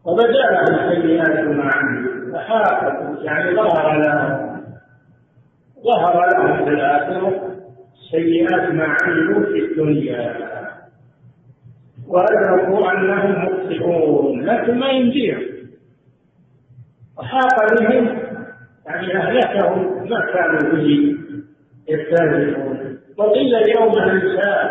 وبدا 0.06 0.52
لهم 0.52 0.90
سيئات 0.90 1.48
ما 1.48 1.72
عملوا 1.74 2.36
وحاقت 2.36 3.22
يعني 3.22 3.56
ظهر 3.56 3.98
لهم. 3.98 4.64
ظهر 5.84 6.30
لهم 6.34 6.66
في 6.66 6.70
الآخرة 6.72 7.58
سيئات 8.12 8.74
ما 8.74 8.96
عملوا 9.02 9.46
في 9.46 9.60
الدنيا. 9.60 10.54
وأدركوا 12.08 12.92
أنهم 12.92 13.46
مخطئون 13.46 14.46
لكن 14.46 14.80
ما 14.80 14.90
ينجيهم. 14.90 15.42
وحاق 17.18 17.80
بهم 17.80 18.23
يعني 18.86 19.18
أهلكهم 19.18 20.10
ما 20.10 20.20
كانوا 20.34 20.72
به 20.74 21.18
يستهزئون. 21.90 23.00
وقيل 23.18 23.56
اليوم 23.56 23.92
الإنسان 23.92 24.70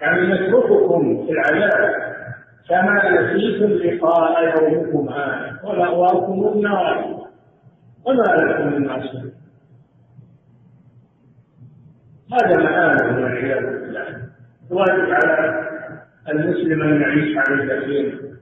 يعني 0.00 0.22
نترككم 0.32 1.26
في 1.26 1.32
العذاب 1.32 1.94
كما 2.68 3.10
نسيتم 3.20 3.72
لقاء 3.72 4.62
يومكم 4.62 5.08
هذا 5.08 5.60
ولأواكم 5.64 6.52
النار 6.54 7.16
وما 8.04 8.22
لكم 8.22 8.66
من 8.66 8.86
ناصر 8.86 9.22
هذا 12.32 12.56
مآل 12.56 13.22
والعياذ 13.22 13.62
بالله. 13.62 14.06
الواجب 14.70 15.10
على 15.10 15.66
المسلم 16.28 16.82
أن 16.82 17.00
يعيش 17.00 17.36
على 17.36 17.62
اليقين 17.62 18.36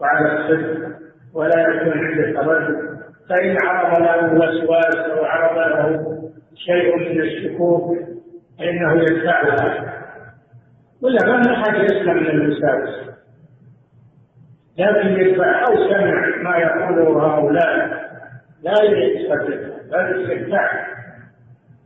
وعلى 0.00 0.38
الصدق 0.38 0.96
ولا 1.34 1.60
يكون 1.60 1.92
عنده 1.92 2.42
تردد 2.42 2.95
فإن 3.28 3.56
عرض 3.62 4.02
له 4.02 4.34
وسواس 4.34 4.96
أو 4.96 5.24
عرض 5.24 5.58
له 5.58 6.06
شيء 6.54 6.96
من 6.96 7.20
الشكوك 7.20 7.98
فإنه 8.58 9.02
يدفعها 9.02 9.92
ولا 11.02 11.26
ما 11.26 11.52
أحد 11.52 11.74
يسلم 11.84 12.16
من 12.16 12.30
الوساوس 12.30 13.06
لكن 14.78 15.08
يدفع 15.08 15.66
أو 15.66 15.88
سمع 15.88 16.42
ما 16.42 16.56
يقوله 16.56 17.26
هؤلاء. 17.26 18.06
لا 18.62 18.72
يستطيع 18.82 19.58
بل 19.92 20.30
يدفع 20.30 20.70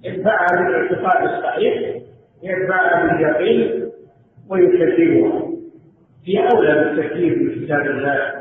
يدفعها 0.05 0.47
بالاعتقاد 0.51 1.29
الصحيح 1.29 2.03
يدفعها 2.43 3.07
باليقين 3.07 3.91
ويكذبها. 4.49 5.43
في 6.25 6.39
أولى 6.55 6.75
بالتكذيب 6.75 7.43
من 7.43 7.65
كتاب 7.65 7.81
الله. 7.87 8.33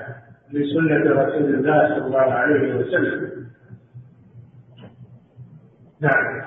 من 0.54 0.64
سنة 0.74 1.22
رسول 1.22 1.56
الله 1.56 1.88
صلى 1.88 2.06
الله 2.06 2.20
عليه 2.34 2.74
وسلم. 2.76 3.50
نعم. 6.02 6.42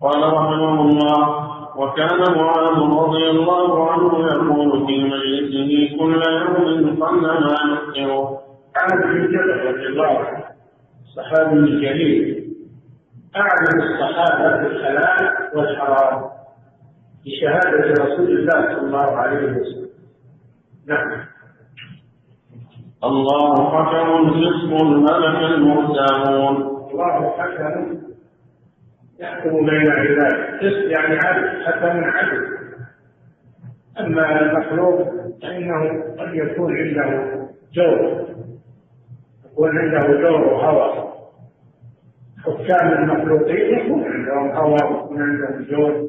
قال 0.00 0.22
رحمه 0.32 0.80
الله 0.80 1.44
وكان 1.76 2.18
معاذ 2.36 2.78
رضي 2.78 3.30
الله 3.30 3.90
عنه 3.90 4.18
يقول 4.18 4.86
في 4.86 5.04
مجلسه 5.04 5.98
كل 5.98 6.22
يوم 6.32 7.02
قل 7.02 7.20
ما 7.20 7.40
نذكره 7.66 8.40
عن 8.76 9.00
بن 9.00 9.26
جبل 9.26 9.66
رضي 9.66 9.86
الله 9.86 10.18
عنه 10.18 10.44
الصحابي 11.04 11.56
الجليل 11.58 12.44
أعلم 13.36 13.82
الصحابة 13.82 14.62
بالحلال 14.62 15.32
والحرام 15.54 16.22
بشهادة 17.26 18.04
رسول 18.04 18.30
الله 18.30 18.76
صلى 18.76 18.86
الله 18.86 19.16
عليه 19.16 19.60
وسلم. 19.60 19.88
نعم. 20.86 21.24
الله 23.04 23.70
حكم 23.70 24.30
قسم 24.30 25.02
ملك 25.02 25.40
المرسلون. 25.50 26.56
الله 26.90 27.30
حكم 27.30 27.98
يحكم 29.20 29.66
بين 29.66 29.90
عباده. 29.90 30.58
قسط 30.58 30.90
يعني 30.90 31.18
عدل 31.18 31.96
من 31.96 32.04
عدل. 32.04 32.54
أما 34.00 34.40
المخلوق 34.40 35.02
فإنه 35.42 36.04
قد 36.18 36.34
يكون 36.34 36.76
عنده 36.76 37.48
جور 37.72 38.26
يكون 39.44 39.78
عنده 39.78 40.06
جور 40.06 40.40
وهوى. 40.40 41.14
حكام 42.44 42.92
المخلوقين 42.92 43.78
يكون 43.78 44.04
عندهم 44.04 44.50
هوى 44.50 44.72
ويكون 44.72 45.22
عندهم 45.22 45.64
جور. 45.70 46.08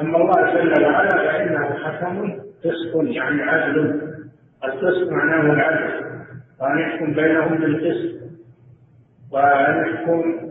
أما 0.00 0.16
الله 0.18 0.54
جل 0.54 0.84
وعلا 0.84 1.32
فإنه 1.32 1.74
حكم 1.74 2.47
قسط 2.64 2.94
يعني 2.94 3.42
عدل 3.42 4.08
القسط 4.64 5.10
معناه 5.10 5.52
العدل. 5.52 6.08
وأن 6.60 6.78
يحكم 6.78 7.12
بينهم 7.14 7.58
بالقسط. 7.58 8.18
وأن 9.32 9.88
يحكم 9.88 10.48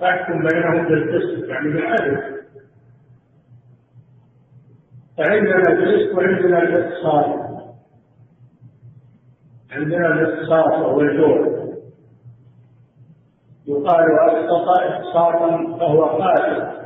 فاحكم 0.00 0.42
بينهم 0.42 0.88
بالقسط 0.88 1.48
يعني 1.48 1.68
بالعدل. 1.68 2.38
فعندنا 5.18 5.56
القسط 5.56 6.14
وعندنا 6.14 6.62
الاقتصاد. 6.62 7.48
عندنا 9.70 10.06
الاقتصاد 10.06 10.80
وهو 10.80 11.00
الجور 11.00 11.58
يقال 13.66 14.18
أسقط 14.20 14.68
اقساطا 14.68 15.76
فهو 15.78 16.04
قاسط 16.04 16.78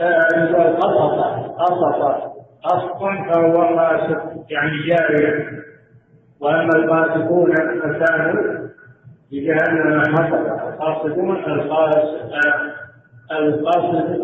إذا 0.00 0.76
قسط 0.76 1.20
قسط 1.58 2.39
قسطا 2.64 3.24
فهو 3.30 3.78
قاسط 3.78 4.50
يعني 4.50 4.72
جاريا 4.86 5.62
وأما 6.40 6.76
القاسطون 6.76 7.54
فكانوا 7.54 8.68
بجهنم 9.32 10.00
حسبا 10.00 10.68
القاصدون 10.68 11.36
القاصد 13.30 14.20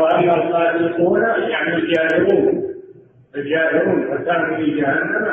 وأما 0.00 0.34
القاسطون 0.34 1.22
يعني 1.22 1.74
الجائرون 1.74 2.62
الجائرون 3.36 4.18
فكانوا 4.18 4.56
في 4.56 4.80
جهنم 4.80 5.30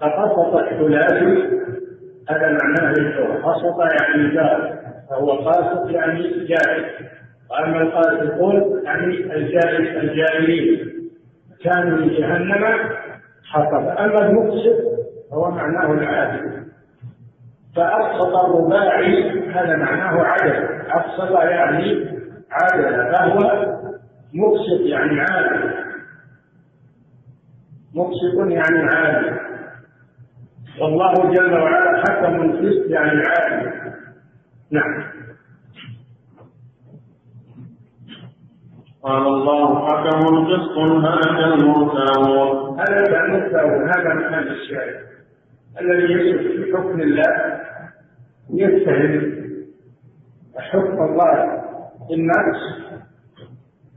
فقسط 0.00 0.54
الثلاثي 0.54 1.58
هذا 2.30 2.58
معناه 2.62 2.90
الجوع 2.90 3.52
قسط 3.52 3.80
يعني 3.80 4.34
جار. 4.34 4.78
فهو 5.10 5.30
قاسط 5.30 5.90
يعني 5.90 6.46
جائر 6.46 6.94
واما 7.50 7.82
القاسطون 7.82 8.84
يعني 8.84 9.34
الجائر 9.34 10.00
الجائرين 10.00 10.88
كانوا 11.64 11.98
في 11.98 12.08
جهنم 12.08 12.64
حسبا 13.44 14.04
أما 14.04 14.26
المقسط 14.26 14.98
هو 15.32 15.50
معناه 15.50 15.92
العادل. 15.92 16.64
فأقسط 17.76 18.36
الرباعي 18.36 19.40
هذا 19.50 19.76
معناه 19.76 20.22
عدل. 20.22 20.80
أقسط 20.90 21.40
يعني 21.40 22.06
عدل. 22.50 23.12
فهو 23.12 23.66
مقسط 24.34 24.80
يعني 24.80 25.20
عادل. 25.20 25.74
مقسط 27.94 28.50
يعني 28.50 28.80
عادل. 28.80 29.36
والله 30.80 31.12
جل 31.32 31.52
وعلا 31.54 32.02
حكم 32.02 32.42
القسط 32.42 32.90
يعني 32.90 33.22
عادل. 33.26 33.72
نعم. 34.70 35.17
قال 39.02 39.26
الله 39.26 39.86
حكم 39.86 40.34
القسط 40.34 40.78
هذا 40.78 41.54
المرتاح 41.54 42.18
هذا 42.88 43.24
المرتاح 43.24 43.96
هذا 43.96 44.14
محل 44.14 44.48
الشاهد. 44.48 45.06
الذي 45.80 46.12
يسلك 46.12 46.64
في 46.64 46.76
حكم 46.76 47.00
الله 47.00 47.60
يتهم 48.50 49.38
حكم 50.58 51.02
الله 51.02 51.62
النفس 52.10 52.92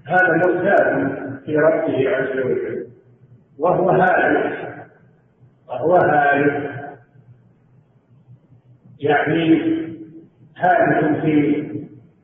هذا 0.08 0.38
مرتاب 0.38 1.22
في 1.46 1.58
ربه 1.58 2.10
عز 2.10 2.38
وجل. 2.46 2.88
وهو 3.60 3.90
هالك 3.90 4.88
وهو 5.70 5.96
هالك. 5.96 6.72
يعني 9.00 9.62
هالك 10.58 11.22
في 11.22 11.62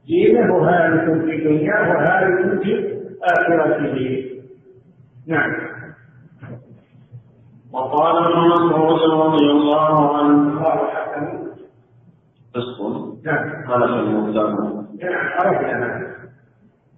دينه 0.07 0.55
وهالك 0.55 1.21
في 1.25 1.37
دنياه 1.37 1.89
وهالك 1.89 2.61
في 2.63 2.97
آخرته 3.23 4.25
نعم 5.27 5.53
وقال 7.73 8.17
ابن 8.17 8.49
مسعود 8.49 8.99
رضي 9.11 9.51
الله 9.51 10.17
عنه 10.17 10.65
قسط 12.55 12.81
نعم 13.25 13.49
هلك 13.49 13.89
المهتم 13.89 14.85
نعم 15.01 15.27
عرفنا 15.27 16.07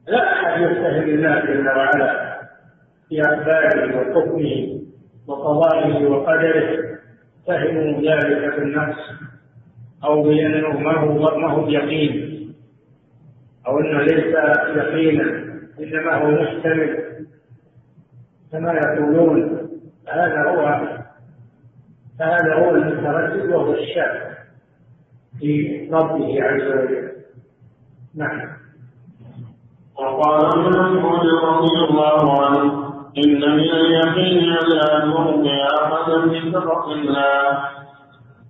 لا 0.07 0.33
احد 0.33 0.61
يستهل 0.61 1.09
الله 1.09 1.39
جل 1.39 1.67
وعلا 1.67 2.39
في 3.09 3.21
اخباره 3.21 3.97
وحكمه 3.97 4.79
وقضائه 5.27 6.07
وقدره 6.07 6.99
فهموا 7.47 8.01
ذلك 8.01 8.53
في 8.53 8.61
النفس 8.61 8.99
أو 10.03 10.23
بانه 10.23 10.79
ما 10.79 10.97
هو 10.99 11.37
ما 11.37 11.51
هو 11.51 11.65
بيقين. 11.65 12.28
أو 13.67 13.79
انه 13.79 14.01
ليس 14.01 14.35
يقينا 14.75 15.23
إنما 15.79 16.15
هو 16.15 16.31
محتمل 16.31 17.09
كما 18.51 18.73
يقولون 18.73 19.69
هذا 20.07 20.43
هو 20.49 20.87
فهذا 22.19 22.53
هو 22.55 22.69
المتردد 22.69 23.49
وهو 23.49 23.73
الشاك 23.73 24.37
في 25.39 25.89
ربه 25.91 26.43
عز 26.43 26.61
وجل. 26.61 27.11
نعم. 28.15 28.41
وقال 29.95 30.45
ابن 30.45 30.69
مسعود 30.69 31.25
رضي 31.25 31.77
الله 31.89 32.45
عنه 32.45 32.89
إن 33.17 33.39
من 33.39 33.69
اليقين 33.69 34.53
ألا 34.53 34.99
ترضي 34.99 35.63
أحدا 35.63 36.17
بسخط 36.25 36.87
الله. 36.87 37.59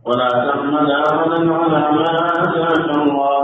ولا 0.06 0.30
تحمد 0.30 0.90
أحدا 0.90 1.54
على 1.54 1.92
ما 1.92 2.28
آتاك 2.44 2.90
الله. 2.96 3.39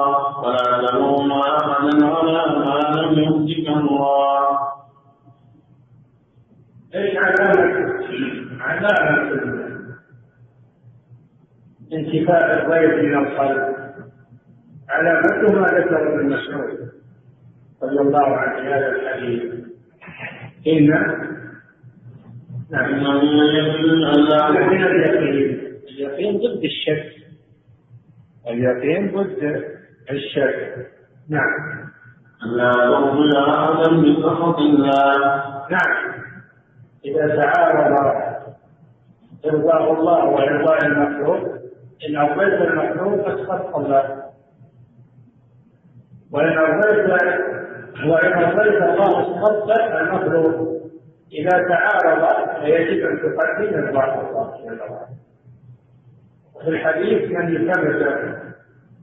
على 2.25 2.59
ما 2.59 3.01
لم 3.01 3.19
يؤتك 3.23 3.67
الله. 3.67 4.57
إيش 6.95 7.17
علامة 7.17 7.95
علامة 8.59 9.45
انتفاء 11.93 12.63
الضيف 12.63 12.93
من 13.03 13.17
القلب. 13.17 13.75
علامته 14.89 15.59
ما 15.59 15.67
ذكر 15.67 16.13
ابن 16.13 16.25
مسعود 16.29 16.91
رضي 17.83 17.99
الله 17.99 18.27
عنه 18.37 18.61
في 18.61 18.67
هذا 18.67 18.87
الحديث. 18.87 19.43
إن 20.67 20.87
نعم 22.69 22.89
من 24.69 24.83
اليقين. 24.83 25.59
اليقين 25.89 26.37
ضد 26.37 26.63
الشك. 26.63 27.15
اليقين 28.47 29.11
ضد 29.11 29.63
الشك. 30.11 30.87
نعم. 31.29 31.94
لا 32.43 32.71
ترضي 32.71 33.29
أحدا 33.37 34.01
بسخط 34.01 34.59
الله. 34.59 35.17
نعم. 35.69 36.13
إذا 37.05 37.35
تعارض 37.35 38.15
إرضاء 39.45 39.93
الله 39.93 40.25
وإرضاء 40.25 40.85
المخلوق. 40.85 41.55
إن 42.09 42.15
أرضيت 42.15 42.61
المخلوق 42.61 43.27
أسخطت 43.27 43.75
الله. 43.75 44.23
وإن 46.31 46.57
أرضيت 46.57 47.09
وإن 48.05 48.33
أرضيت 48.43 48.83
الله 48.83 49.21
أسخطت 49.21 49.79
المخلوق. 50.01 50.75
إذا 51.33 51.67
تعارض 51.67 52.49
فيجب 52.59 53.05
أن 53.05 53.17
تقدم 53.19 53.83
إرضاء 53.83 54.29
الله 54.29 54.57
جل 54.65 54.81
وعلا 54.81 55.07
وفي 56.55 56.69
الحديث 56.69 57.31
من 57.31 57.55
يثبت 57.55 58.44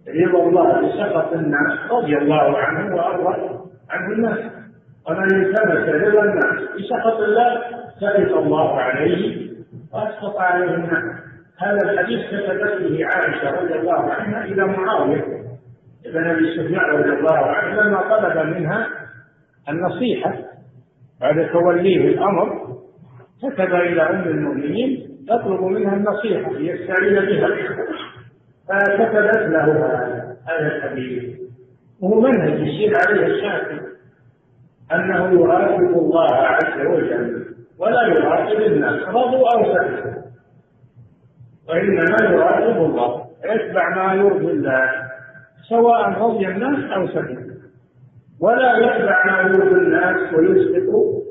رضا 0.09 0.43
الله 0.49 0.89
بسخط 0.89 1.33
الناس 1.33 1.79
رضي 1.91 2.19
الله 2.19 2.59
عنه 2.59 2.97
وأرضى 2.97 3.59
عنه 3.91 4.13
الناس. 4.13 4.39
ومن 5.09 5.43
التمس 5.43 5.89
رضا 5.89 6.23
الناس 6.25 6.69
بسخط 6.79 7.21
الله 7.21 7.61
سخط 8.01 8.37
الله 8.39 8.81
عليه 8.81 9.51
وأسقط 9.95 10.39
عليه 10.39 10.75
الناس. 10.75 11.23
هذا 11.59 11.91
الحديث 11.91 12.21
كتبت 12.27 12.83
به 12.83 13.07
عائشة 13.07 13.61
رضي 13.61 13.75
الله 13.75 14.13
عنها 14.13 14.45
إلى 14.45 14.67
معاوية 14.67 15.25
ابن 16.07 16.31
أبي 16.31 16.57
سفيان 16.57 16.81
رضي 16.81 17.11
الله 17.13 17.37
عنه 17.37 17.83
لما 17.83 18.01
طلب 18.17 18.47
منها 18.47 18.89
النصيحة 19.69 20.35
بعد 21.21 21.49
توليه 21.53 22.09
الأمر 22.09 22.77
كتب 23.43 23.75
إلى 23.75 24.03
أم 24.03 24.23
المؤمنين 24.23 25.09
تطلب 25.29 25.63
منها 25.63 25.97
النصيحة 25.97 26.53
ليستعين 26.53 27.15
بها. 27.15 27.49
فكتبت 28.69 29.37
له 29.37 29.65
هذا 30.49 30.77
الحديث. 30.77 31.41
وهو 32.01 32.21
منهج 32.21 32.61
يسير 32.61 32.93
عليه 32.97 33.27
الشافعي 33.27 33.81
أنه 34.93 35.41
يراقب 35.41 35.99
الله 35.99 36.35
عز 36.35 36.87
وجل 36.87 37.47
ولا 37.79 38.03
يراقب 38.07 38.61
الناس 38.61 39.03
رضوا 39.09 39.55
أو 39.55 39.75
سكتوا. 39.75 40.23
وإنما 41.69 42.17
يراقب 42.31 42.77
الله 42.77 43.25
يتبع 43.45 43.89
ما 43.89 44.15
يرضي 44.15 44.51
الله 44.51 44.91
سواء 45.69 46.09
رضي 46.11 46.49
الناس 46.49 46.93
أو 46.93 47.09
سكت 47.09 47.53
ولا 48.41 48.77
يتبع 48.79 49.27
ما 49.27 49.41
يرضي 49.41 49.81
الناس 49.81 50.35
ويسقط 50.35 51.23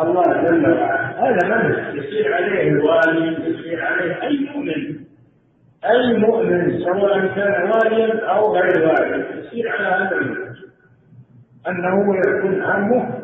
الله 0.00 0.22
جل 0.42 0.70
وعلا. 0.72 1.28
هذا 1.28 1.48
منهج 1.48 1.94
يصير 1.94 2.34
عليه 2.34 2.68
الوالي 2.70 3.50
يصير 3.50 3.84
عليه 3.84 4.22
أي 4.22 4.50
مؤمن 4.54 5.07
أي 5.84 6.16
مؤمن 6.16 6.78
سواء 6.84 7.26
كان 7.26 7.70
واليا 7.70 8.26
أو 8.30 8.56
غير 8.56 8.88
والي 8.88 9.38
يصير 9.38 9.68
على 9.68 9.86
هذا 9.86 10.16
أنه 11.68 12.16
يكون 12.16 12.62
همه 12.62 13.18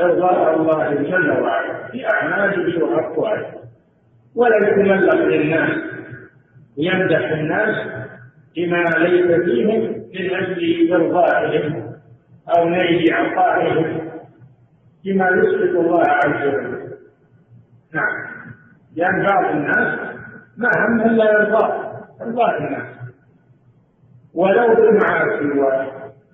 إرضاء 0.00 0.56
الله 0.56 0.94
جل 0.94 1.30
وعلا 1.30 1.88
في 1.88 2.08
أعماله 2.08 2.84
وأقواله 2.84 3.46
ولا 4.34 4.68
يتملق 4.68 5.14
للناس 5.14 5.70
يمدح 6.76 7.30
الناس 7.30 7.76
بما 8.56 8.84
ليس 8.98 9.40
فيهم 9.44 9.80
من 10.14 10.34
أجل 10.34 10.92
إرضائهم 10.92 11.92
أو 12.58 12.68
نيل 12.68 13.14
عطائهم 13.14 14.10
بما 15.04 15.28
يسقط 15.28 15.78
الله 15.80 16.02
عز 16.06 16.46
وجل. 16.46 16.86
نعم. 17.94 18.26
لأن 18.96 19.26
بعض 19.26 19.54
الناس 19.54 19.98
ما 20.56 20.68
هم 20.76 21.00
إلا 21.00 21.24
يرضى 21.32 21.85
الناس 22.22 22.86
ولو 24.34 24.74
بالمعاصي 24.74 25.44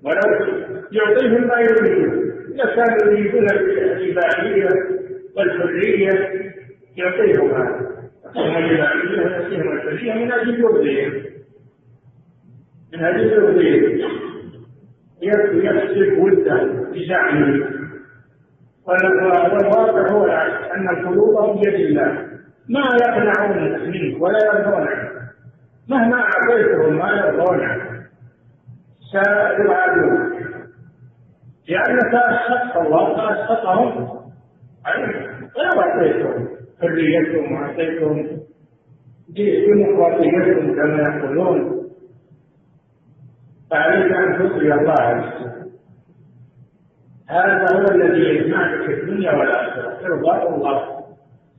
ولو 0.02 0.56
يعطيهم 0.92 1.46
ما 1.48 1.60
يريدون 1.60 2.32
إذا 2.54 2.74
كانوا 2.74 3.12
يريدون 3.12 3.50
الإباحية 3.50 4.68
والحرية 5.36 6.42
يعطيهم 6.96 7.50
هذا 7.50 7.92
يعطيهم 8.24 8.56
الإباحية 8.56 9.22
ويعطيهم 9.22 9.72
الحرية 9.72 10.12
من 10.12 10.32
أجل 10.32 10.60
يرضيهم 10.60 11.22
من 12.92 13.04
أجل 13.04 13.32
يرضيهم 13.32 14.22
يكسب 15.22 16.18
وده 16.18 16.64
بزعمه. 16.92 17.70
والواقع 18.86 20.10
هو 20.10 20.24
العكس 20.24 20.70
أن 20.70 20.88
القلوب 20.88 21.60
بيد 21.60 21.74
الله. 21.74 22.28
ما 22.68 22.88
يقنعون 23.02 23.90
منه 23.90 24.22
ولا 24.22 24.38
يرضون 24.44 24.88
عنه. 24.88 25.11
مهما 25.88 26.16
أعطيتهم 26.16 26.98
ما 26.98 27.10
يرضون 27.10 27.60
عنه 27.60 28.02
سيبعدون 29.12 30.32
لأنك 31.68 32.14
أسخطت 32.14 32.76
الله 32.76 33.16
فأسخطهم 33.16 34.22
عليك 34.86 35.16
ولو 35.56 35.80
أعطيتهم 35.80 36.48
حريتهم 36.80 37.52
وأعطيتهم 37.52 38.42
ديمقراطيتهم 39.28 40.74
كما 40.74 41.02
يقولون. 41.02 41.82
فعليك 43.70 44.12
أن 44.12 44.38
تطيع 44.38 44.74
الله 44.80 45.00
عز 45.00 45.52
هذا 47.28 47.76
هو 47.76 47.88
الذي 47.94 48.20
يجمعك 48.20 48.86
في 48.86 48.94
الدنيا 48.94 49.32
والآخرة. 49.32 50.06
إرضاء 50.06 50.54
الله. 50.54 51.02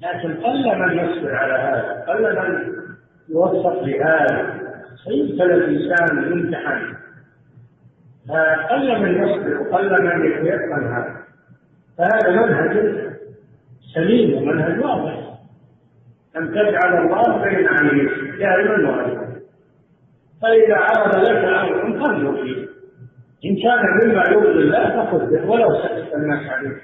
لكن 0.02 0.34
قل 0.34 0.80
من 0.80 0.98
يصبر 0.98 1.36
على 1.36 1.54
هذا 1.54 2.06
قل 2.08 2.22
من 2.24 2.83
يوفق 3.30 3.84
لهذا 3.84 4.60
سيبتلى 5.06 5.54
الإنسان 5.54 6.32
يمتحن 6.32 6.94
قل 8.70 9.02
من 9.02 9.24
يصبر 9.24 9.62
وقل 9.62 10.04
من 10.04 10.26
يتيقن 10.26 10.94
هذا. 10.94 11.18
فهذا 11.98 12.30
منهج 12.30 12.74
سليم 13.94 14.38
ومنهج 14.38 14.80
واضح. 14.80 15.34
أن 16.38 16.52
تجعل 16.52 17.06
الله 17.06 17.44
بين 17.44 17.68
عينيك 17.68 18.40
دائما 18.40 18.90
وأبدا 18.90 19.34
فإذا 20.42 20.76
عرض 20.76 21.16
لك 21.16 21.44
أمر 21.46 22.00
فانظر 22.00 22.44
فيه. 22.44 22.68
إن 23.46 23.56
كان 23.64 23.84
مما 24.04 24.24
يرضي 24.30 24.60
الله 24.60 25.06
فخذ 25.06 25.32
به 25.32 25.50
ولو 25.50 25.82
سكت 25.82 26.14
الناس 26.16 26.50
عليك. 26.50 26.84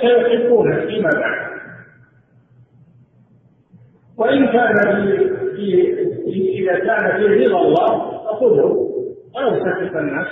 سيحبونك 0.00 0.86
فيما 0.86 1.10
بعد. 1.10 1.51
وإن 4.22 4.46
كان 4.46 4.74
في, 4.96 5.28
في 6.24 6.58
إذا 6.58 6.78
كان 6.78 7.16
في 7.16 7.46
رضا 7.46 7.60
الله 7.60 8.10
فخذه 8.24 8.88
ولو 9.34 9.64
سكت 9.64 9.96
الناس. 9.96 10.26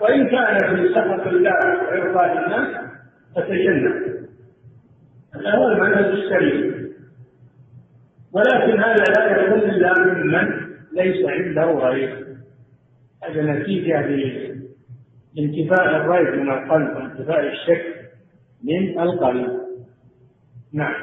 وإن 0.00 0.28
كان 0.28 0.76
في 0.76 0.94
سخط 0.94 1.26
الله 1.26 1.82
وإرضاء 1.82 2.44
الناس 2.44 2.84
فتجنب 3.36 4.16
هذا 5.34 5.56
هو 5.56 5.68
المنهج 5.68 6.04
السليم 6.04 6.92
ولكن 8.32 8.80
هذا 8.80 9.04
لا 9.18 9.42
يكون 9.42 9.58
إلا 9.70 9.92
ممن 9.98 10.48
ليس 10.92 11.26
عنده 11.26 11.64
غير 11.64 12.26
هذا 13.24 13.42
نتيجة 13.42 14.06
لانتفاء 15.34 15.96
الريب 15.96 16.40
من 16.40 16.50
القلب 16.50 16.96
وانتفاء 16.96 17.46
الشك 17.46 18.10
من 18.64 19.00
القلب. 19.00 19.60
نعم. 20.72 20.94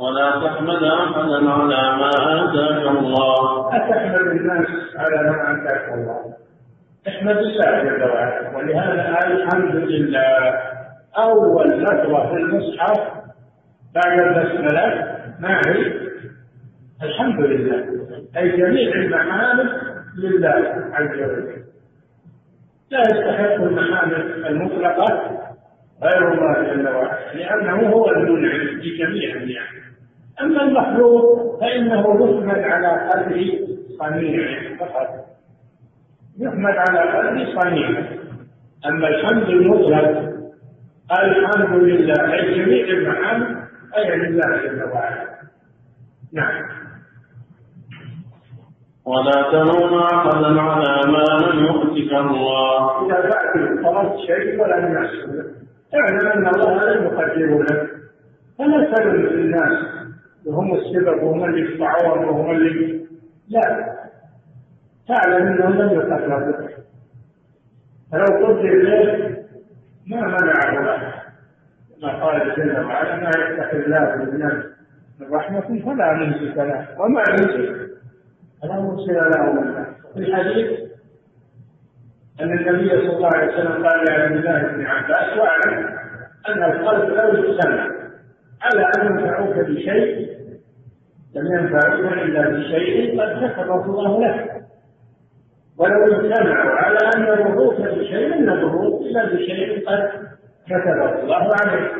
ولا 0.00 0.30
تحمد 0.30 0.82
أحدا 0.82 1.50
على 1.50 1.96
ما 2.00 2.10
آتاك 2.44 2.96
الله. 2.96 3.68
أتحمد 3.76 4.26
الناس 4.26 4.66
على 4.96 5.30
ما 5.30 5.52
آتاك 5.52 5.88
الله. 5.94 6.34
احمد 7.08 7.36
الله 7.36 7.82
جل 7.82 8.04
وعلا. 8.04 8.56
ولهذا 8.56 9.26
الحمد 9.26 9.74
لله. 9.74 10.54
أول 11.18 11.68
لفظه 11.68 12.28
في 12.28 12.36
المصحف 12.36 13.00
بعد 13.94 14.20
البسمله 14.20 15.16
ما 15.40 15.60
هي 15.66 15.92
الحمد 17.02 17.40
لله. 17.40 17.84
أي 18.36 18.56
جميع 18.56 18.94
المحامد 18.94 19.70
لله 20.18 20.88
عز 20.92 21.14
وجل. 21.14 21.64
لا 22.90 23.00
يستحق 23.00 23.54
المحامد 23.54 24.24
المطلقة 24.46 25.40
غير 26.02 26.32
الله 26.32 26.74
جل 26.74 26.88
وعلا 26.88 27.34
لأنه 27.34 27.90
هو 27.90 28.10
المنعم 28.10 28.80
بجميع 28.80 29.36
النعم. 29.36 29.89
أما 30.42 30.62
المخلوق 30.62 31.60
فإنه 31.60 32.00
يحمد 32.00 32.58
على 32.58 33.10
قدر 33.10 33.58
صنيعه 33.98 34.76
فقط. 34.78 35.08
يحمد 36.38 36.74
على 36.88 37.00
قدر 37.00 37.60
صنيعه 37.60 38.04
أما 38.86 39.08
الحمد 39.08 39.48
المطلق 39.48 40.30
الحمد 41.22 41.82
لله 41.82 42.34
أي 42.34 42.54
جميع 42.54 42.84
المحامد 42.84 43.56
أي 43.96 44.16
لله 44.16 44.56
جل 44.56 44.82
وعلا. 44.92 45.26
نعم. 46.32 46.62
ولا 49.04 49.42
تلوم 49.52 49.98
احدا 49.98 50.60
على 50.60 51.12
ما 51.12 51.24
لم 51.46 51.64
يؤتك 51.64 52.12
الله. 52.12 53.06
إذا 53.06 53.20
بعد 53.30 53.82
طلبت 53.84 54.18
شيء 54.26 54.62
ولم 54.62 54.94
يحصل 54.94 55.60
اعلم 55.94 56.26
أن 56.28 56.46
الله 56.54 56.84
لم 56.84 57.04
يقدره 57.04 57.62
لك 57.62 57.90
فلا 58.58 58.94
تلوم 58.94 59.26
الناس 59.26 60.00
وهم 60.46 60.74
السبب 60.74 61.22
وهم 61.22 61.44
اللي 61.44 61.60
يدفعون 61.60 62.24
وهم 62.24 62.50
اللي 62.50 63.00
لا. 63.48 63.94
تعلم 65.08 65.46
إنهم 65.46 65.72
لم 65.72 66.00
لك 66.00 66.76
فلو 68.12 68.24
قدر 68.46 68.74
له 68.82 69.36
ما 70.06 70.20
منعه 70.20 70.80
لك 70.96 71.12
كما 72.00 72.24
قال 72.24 72.54
جل 72.56 72.84
وعلا 72.84 73.16
ما 73.16 73.28
يفتح 73.28 73.70
الله 73.72 74.16
من 75.20 75.32
رحمة 75.32 75.60
فلا 75.60 76.12
ممسك 76.12 76.56
له 76.56 76.88
وما 77.00 77.22
يمسك 77.30 77.90
فلا 78.62 78.80
مرسل 78.80 79.14
له 79.14 79.52
من 79.52 79.84
في 80.14 80.18
الحديث 80.20 80.80
أن 82.40 82.52
النبي 82.58 82.88
صلى 82.88 83.16
الله 83.16 83.30
عليه 83.34 83.52
وسلم 83.52 83.86
قال 83.86 84.04
لعبد 84.08 84.36
الله 84.36 84.62
بن 84.62 84.86
عباس 84.86 85.38
واعلم 85.38 85.86
أن 86.48 86.62
الخلق 86.62 87.04
لو 87.08 87.44
اجتمع 87.52 87.99
على 88.62 88.82
أن 88.96 89.06
ينفعوك 89.06 89.56
بشيء 89.56 90.30
لم 91.34 91.46
ينفعوك 91.46 92.12
إلا 92.12 92.48
بشيء 92.48 93.20
قد 93.20 93.50
كتبه 93.50 93.84
الله 93.84 94.26
لك. 94.26 94.62
ولو 95.78 96.04
اجتمعوا 96.04 96.70
على 96.70 96.98
أن 97.16 97.22
يضروك 97.22 97.80
بشيء 97.80 98.28
لم 98.28 98.48
يضروك 98.48 99.00
إلا 99.02 99.24
بشيء 99.26 99.88
قد 99.88 100.10
كتبه 100.66 101.22
الله 101.22 101.50
عليك. 101.60 101.92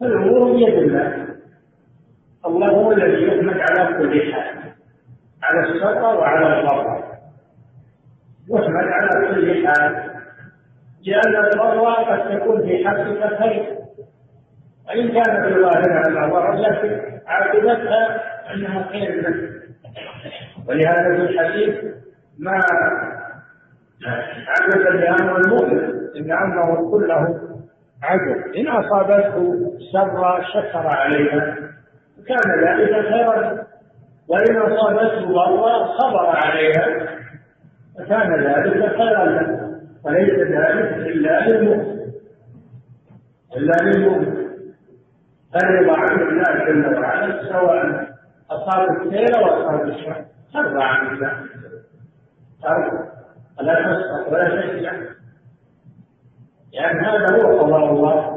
فالأمور 0.00 0.52
بيد 0.52 0.74
الله. 0.74 1.26
الله 2.46 2.68
هو 2.68 2.92
الذي 2.92 3.22
يحمد 3.26 3.60
على 3.60 3.98
كل 3.98 4.32
حال 4.32 4.56
على 5.42 5.60
السطر 5.68 6.18
وعلى 6.18 6.60
الضر 6.60 7.04
يحمد 8.50 8.84
على 8.84 9.28
كل 9.28 9.66
حال. 9.66 10.10
لأن 11.06 11.44
الضر 11.44 11.84
قد 11.84 12.38
تكون 12.38 12.62
في 12.62 12.88
حقك 12.88 13.38
خير. 13.38 13.75
وإن 14.88 15.08
كان 15.08 15.42
في 15.42 15.60
ظاهرها 15.60 16.26
ضرر 16.26 16.54
لكن 16.54 17.00
عاقبتها 17.26 18.22
أنها 18.54 18.88
خير 18.92 19.20
لك. 19.20 19.52
ولهذا 20.68 21.16
في 21.16 21.22
الحديث 21.22 21.74
ما 22.38 22.60
عجب 24.48 24.80
لأمر 24.80 25.36
المؤمن 25.36 25.80
إن 26.16 26.32
أمره 26.32 26.90
كله 26.90 27.40
عجب. 28.02 28.54
إن 28.56 28.68
أصابته 28.68 29.72
سر 29.92 30.42
شكر 30.54 30.86
عليها 30.86 31.56
كان 32.28 32.64
ذلك 32.64 33.08
خيرا. 33.08 33.66
وإن 34.28 34.56
أصابته 34.56 35.32
ضرة 35.32 35.96
صبر 35.98 36.26
عليها 36.26 37.06
فكان 37.98 38.44
ذلك 38.44 38.96
خيرا. 38.96 39.24
له 39.24 39.70
وليس 40.04 40.30
ذلك 40.30 40.92
إلا 40.92 41.48
للمؤمن. 41.48 41.96
إلا 43.56 43.76
للمؤمن. 43.82 44.35
الرضا 45.64 45.96
عن 45.96 46.20
الله 46.20 46.64
جل 46.66 46.98
وعلا 46.98 47.42
سواء 47.52 48.06
أصاب 48.50 48.90
الخير 48.90 49.38
أو 49.38 49.44
أصاب 49.44 49.88
الشر 49.88 50.24
ترضى 50.54 50.82
عن 50.84 51.06
الله. 51.06 51.32
ترضى 52.62 52.98
ولا 53.60 53.74
تسقط 53.74 54.32
ولا 54.32 54.60
تشجع 54.60 54.92
لأن 56.74 57.04
هذا 57.04 57.36
هو 57.36 57.58
قضاء 57.60 57.90
الله. 57.92 58.36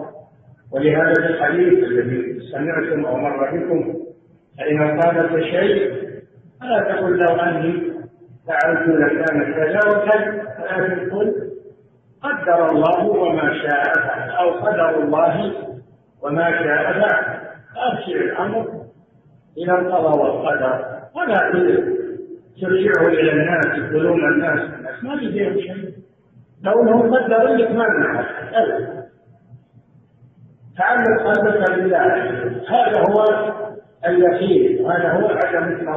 ولهذا 0.71 1.29
الحديث 1.29 1.83
الذي 1.83 2.39
سمعتم 2.51 3.05
أو 3.05 3.17
مر 3.17 3.51
بكم 3.57 3.93
فإن 4.57 4.99
أصابك 4.99 5.43
شيء 5.43 6.09
فلا 6.61 6.79
تقل 6.79 7.17
لو 7.17 7.35
أني 7.35 7.93
فعلت 8.47 8.87
لكان 8.87 9.53
كذا 9.53 9.79
وكذا 9.91 10.43
ولكن 10.59 11.09
قل 11.09 11.49
قدر 12.23 12.69
الله 12.71 13.05
وما 13.05 13.53
شاء 13.53 13.93
فعل 13.93 14.29
أو 14.29 14.51
قدر 14.51 15.03
الله 15.03 15.53
وما 16.21 16.51
شاء 16.51 16.93
فعل 16.93 17.39
أرجع 17.77 18.21
الأمر 18.21 18.85
إلى 19.57 19.79
القضاء 19.79 20.17
والقدر. 20.17 20.99
ولا 21.15 21.51
ترجعه 22.61 23.07
إلى 23.07 23.31
الناس 23.31 23.65
يقولون 23.65 24.33
الناس 24.33 24.59
الناس. 24.59 25.03
ما 25.03 25.15
بيديهم 25.15 25.59
شيء. 25.59 25.93
لو 26.63 26.81
انهم 26.81 27.15
قدروا 27.15 27.55
لك 27.55 27.71
ما 27.71 27.85
أبدا. 28.53 29.09
تعلق 30.77 31.21
قلبك 31.23 31.71
بالله. 31.71 32.05
هذا 32.69 32.99
هو 33.09 33.25
اليقين. 34.05 34.91
هذا 34.91 35.11
هو 35.11 35.27
عدم 35.27 35.89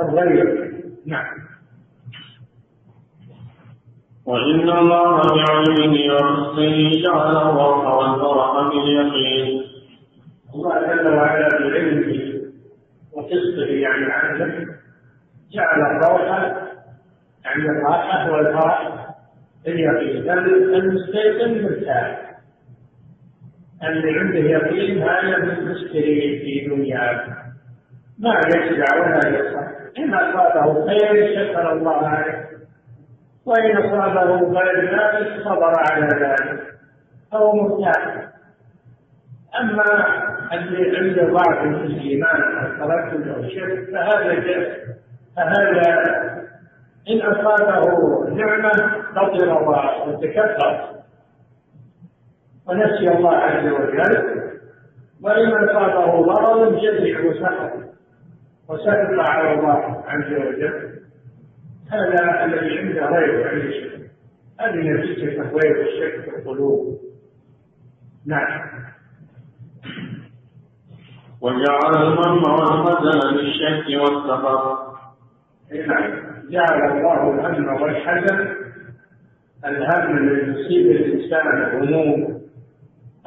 الغير. 0.00 0.72
نعم. 1.06 1.45
وإن 4.26 4.70
الله 4.70 5.16
بعلمه 5.16 6.14
وحسنه 6.14 6.90
جعل 7.04 7.36
الروح 7.36 7.86
والفرح 7.86 8.68
باليقين 8.68 9.62
الله 10.54 10.86
جل 10.86 11.08
وعلا 11.08 11.48
بعلمه 11.48 12.42
وقسطه 13.12 13.66
يعني 13.66 14.04
عدله 14.12 14.66
جعل 15.52 15.80
الروح 15.80 16.22
يعني 17.44 17.70
الراحة 17.70 18.32
والفرح 18.32 19.06
باليقين 19.64 20.30
المستيقن 20.30 21.62
مرتاح. 21.62 22.26
اللي 23.82 24.18
عنده 24.18 24.38
يقين 24.38 25.02
هذا 25.02 25.38
مستريح 25.62 26.42
في 26.42 26.68
دنياه. 26.70 27.26
ما 28.18 28.40
يشبع 28.48 28.96
ولا 28.96 29.38
يصح. 29.38 29.66
إن 29.98 30.14
أصابه 30.14 30.86
خير 30.86 31.34
شكر 31.34 31.72
الله 31.72 32.06
عليه. 32.06 32.55
وإن 33.46 33.76
أصابه 33.76 34.60
غير 34.60 34.84
ذلك 34.84 35.42
صبر 35.44 35.72
على 35.90 36.06
ذلك 36.06 36.74
فهو 37.32 37.52
مرتاح 37.52 38.28
أما 39.60 39.84
اللي 40.52 40.98
عنده 40.98 41.32
ضعف 41.32 41.58
في 41.58 41.66
الإيمان 41.66 42.42
أو 42.42 42.86
تردد 42.86 43.28
أو 43.28 43.42
شرك 43.48 43.90
فهذا 43.92 44.32
فهذا 45.36 46.16
إن 47.10 47.20
أصابه 47.20 48.28
نعمة 48.34 48.70
بطل 49.16 49.48
وتكبر 50.08 50.80
ونسي 52.68 53.08
الله 53.08 53.36
عز 53.36 53.66
وجل 53.66 54.42
وإن 55.22 55.68
أصابه 55.68 56.22
ضرر 56.26 56.70
جزع 56.70 57.20
وسخط 57.28 57.72
وسخط 58.68 59.28
على 59.30 59.52
الله 59.54 60.04
عز 60.06 60.32
وجل. 60.32 60.85
هذا 61.92 62.44
الذي 62.44 62.78
عنده 62.78 63.06
غير 63.06 63.48
عند 63.48 63.62
الشرك. 63.64 64.10
هذه 64.60 64.74
نتيجة 64.74 65.42
غير 65.42 65.88
الشرك 65.88 66.24
في 66.24 66.36
القلوب. 66.36 66.98
نعم. 68.26 68.60
وجعل 71.40 71.94
الهم 72.02 72.42
والحزن 72.44 73.36
بالشك 73.36 74.00
والسفر 74.00 74.86
نعم. 75.86 76.12
جعل 76.50 76.98
الله 76.98 77.30
الهم 77.30 77.82
والحزن 77.82 78.48
الهم 79.64 80.16
الذي 80.18 80.60
يصيب 80.60 80.86
الإنسان 80.90 81.46
الهموم 81.46 82.40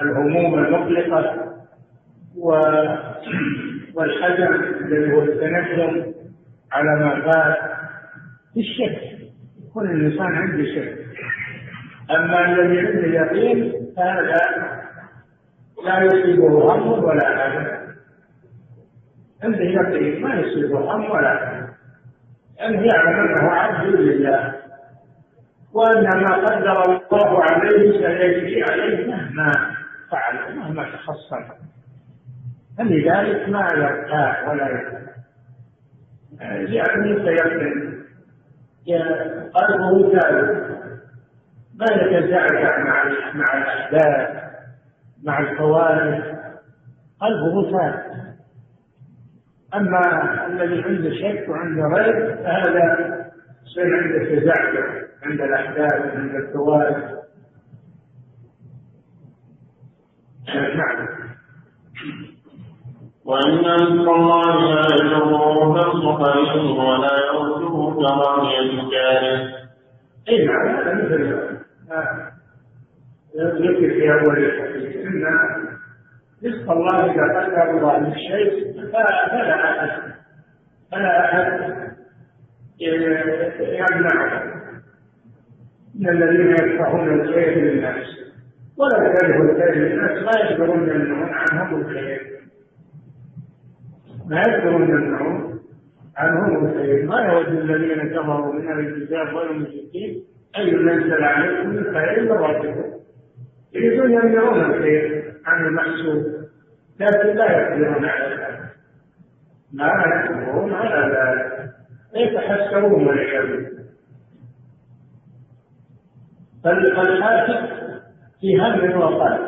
الهموم 0.02 0.60
المقلقة 0.60 1.54
والحزن 3.94 4.54
الذي 4.54 5.14
هو 5.14 5.22
التندم 5.22 6.14
على 6.72 7.00
ما 7.00 7.22
فات. 7.22 7.79
في 8.54 8.60
الشك 8.60 9.20
يكون 9.68 9.90
الإنسان 9.92 10.26
عنده 10.36 10.64
شك. 10.66 11.06
أما 12.12 12.46
الذي 12.46 12.80
عنده 12.80 13.08
يقين 13.08 13.74
فهذا 13.98 14.22
لا. 15.86 16.00
يصيبه 16.04 16.76
هم 16.76 17.04
ولا 17.04 17.38
حزن 17.38 17.94
عنده 19.44 19.64
يقين 19.64 20.22
ما 20.22 20.36
يصيبه 20.36 20.96
هم 20.96 21.12
ولا 21.12 21.36
حزن 21.38 21.70
لأنه 22.60 22.82
يعلم 22.94 23.20
أنه 23.20 23.50
عبد 23.52 23.86
لله. 23.96 24.56
وأن 25.74 26.04
ما 26.04 26.36
قدر 26.36 26.82
الله 27.12 27.44
عليه 27.44 27.92
سيجري 27.92 28.64
عليه 28.64 29.08
مهما 29.08 29.52
فعل 30.12 30.56
مهما 30.56 30.84
تحصل 30.84 31.44
فلذلك 32.78 33.50
ما 33.50 33.68
يرتاح 33.78 34.48
ولا 34.50 34.68
يرتاح 34.70 35.00
يعني 36.42 37.16
سيقين 37.16 37.99
قلبه 39.54 40.20
ثابت. 40.20 40.80
ما 41.76 41.86
يتزعزع 41.96 42.84
مع 42.84 43.04
مع 43.34 43.58
الأحداث 43.58 44.44
مع 45.24 45.40
الكوارث 45.40 46.24
قلبه 47.22 47.72
ثابت. 47.72 48.20
أما 49.76 50.48
الذي 50.48 50.84
عنده 50.84 51.10
شك 51.10 51.50
وعنده 51.50 51.84
ريب 51.84 52.36
فهذا 52.36 53.30
يصير 53.66 53.96
عنده 53.96 54.36
تزعزع 54.36 55.10
عند 55.24 55.42
الأحداث 55.42 56.16
عند 56.16 56.36
الكوارث 56.36 57.20
نعم. 60.56 61.08
وإن 63.30 63.58
ذكر 63.58 64.16
الله 64.16 64.74
لا 64.74 64.82
يجره 64.96 65.74
كالصخر 65.74 66.58
ولا 66.60 67.18
يرده 67.26 67.94
كراهية 67.96 68.90
كاره. 68.92 69.48
أي 70.30 70.46
نعم 70.46 70.68
هذا 70.68 70.94
مثل 70.94 71.34
ذكر 73.38 73.90
في 73.90 74.12
أول 74.12 74.38
الحديث 74.46 74.96
أن 75.06 75.26
رزق 76.46 76.72
الله 76.72 77.06
إذا 77.06 77.24
قدر 77.24 77.70
الله 77.78 77.98
للشيء 78.00 78.74
فلا 78.94 79.26
أحد 79.26 80.00
فلا 80.92 81.26
أحد 81.26 81.60
يمنعه 83.60 84.44
من 86.00 86.10
الذين 86.10 86.52
يدفعون 86.52 87.22
الخير 87.22 87.58
للناس 87.58 88.08
ولا 88.78 89.14
كرهوا 89.14 89.52
الخير 89.52 89.76
للناس 89.76 90.12
لا 90.12 90.46
يقدرون 90.46 90.90
يمنعون 90.90 91.30
عنهم 91.34 91.82
الخير 91.82 92.29
ما 94.30 94.42
يذكرون 94.42 94.82
منهم 94.82 95.60
عنهم 96.18 96.66
الخير. 96.66 97.06
ما 97.06 97.22
يود 97.22 97.48
الذين 97.48 98.10
كفروا 98.10 98.54
من 98.54 98.68
أهل 98.72 98.80
الكتاب 98.80 99.34
والمشركين 99.34 100.24
أن 100.58 100.68
ينزل 100.68 101.24
عليكم 101.24 101.70
من 101.70 101.84
خير 101.84 102.22
من 102.22 102.32
يريدون 103.74 104.12
يمنعون 104.12 104.60
الخير 104.60 105.34
عن 105.46 105.66
المحسوب 105.66 106.26
لكن 107.00 107.38
لا 107.38 107.52
يقدرون 107.52 108.06
على 108.06 108.36
ذلك. 108.36 108.60
ما 109.74 109.86
يقدرون 109.86 110.74
على 110.74 111.16
ذلك. 111.16 111.70
يتحسرون 112.16 113.08
والعياذ 113.08 113.66
فالحاسد 116.64 117.70
في 118.42 118.58
هم 118.62 119.02
وقلب 119.02 119.40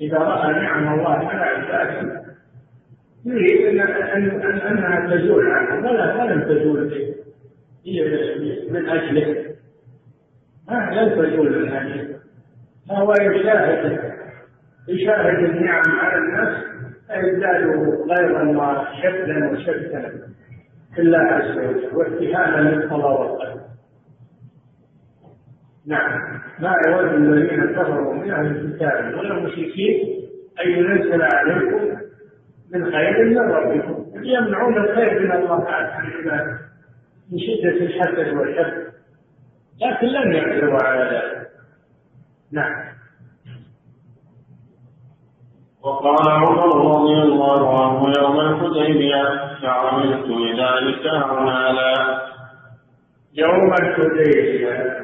إذا 0.00 0.18
رأى 0.18 0.52
نعم 0.52 0.98
الله 0.98 1.28
على 1.28 1.42
عباده 1.42 2.29
يريد 3.24 3.80
أن 3.80 3.80
أن 3.80 4.60
أنها 4.60 5.16
تزول 5.16 5.46
عنه. 5.46 5.86
ولا 5.86 6.24
ولم 6.24 6.42
تزول 6.42 6.92
هي 7.86 8.04
من 8.70 8.88
أجله. 8.88 9.54
ما 10.68 10.90
لن 10.94 11.10
تزول 11.10 11.62
من 11.62 11.72
أجله. 11.72 12.18
فهو 12.88 13.12
يشاهد 13.12 14.00
يشاهد 14.88 15.44
النعم 15.44 15.98
على 16.00 16.18
الناس 16.18 16.64
فيزداد 17.06 17.62
غيظا 18.10 18.42
وشدا 18.42 19.50
وشدا 19.52 20.12
في 20.94 21.00
الله 21.00 21.18
عز 21.18 21.58
وجل 21.58 21.96
واتهاما 21.96 22.70
للقضاء 22.70 23.20
والقدر. 23.20 23.60
نعم. 25.86 26.40
ما 26.58 26.74
يود 26.86 27.14
الذين 27.14 27.66
كفروا 27.66 28.14
من 28.14 28.30
أهل 28.30 28.46
الكتاب 28.46 29.14
ولا 29.18 29.38
المشركين 29.38 30.20
أن 30.64 30.70
ينزل 30.70 31.22
عليكم 31.22 32.09
من 32.74 32.92
خير 32.92 33.24
من 33.24 33.38
ربكم 33.38 34.24
يمنعون 34.24 34.76
الخير 34.76 35.20
من 35.20 35.32
الله 35.32 35.68
عن 35.68 35.84
عباده. 35.84 36.58
من 37.32 37.38
شدة 37.38 37.84
الحسد 37.86 38.36
والحب 38.36 38.90
لكن 39.80 40.06
لم 40.06 40.32
يقدروا 40.32 40.82
على 40.82 41.04
ذلك. 41.04 41.48
نعم. 42.52 42.90
وقال 45.82 46.30
عمر 46.30 46.94
رضي 46.94 47.22
الله 47.22 47.84
عنه 47.84 48.12
يوم 48.18 48.40
الحديبية 48.40 49.22
فعملت 49.62 50.26
لذلك 50.26 51.06
أعمالا 51.06 52.20
يوم 53.34 53.72
الحديبية. 53.72 55.00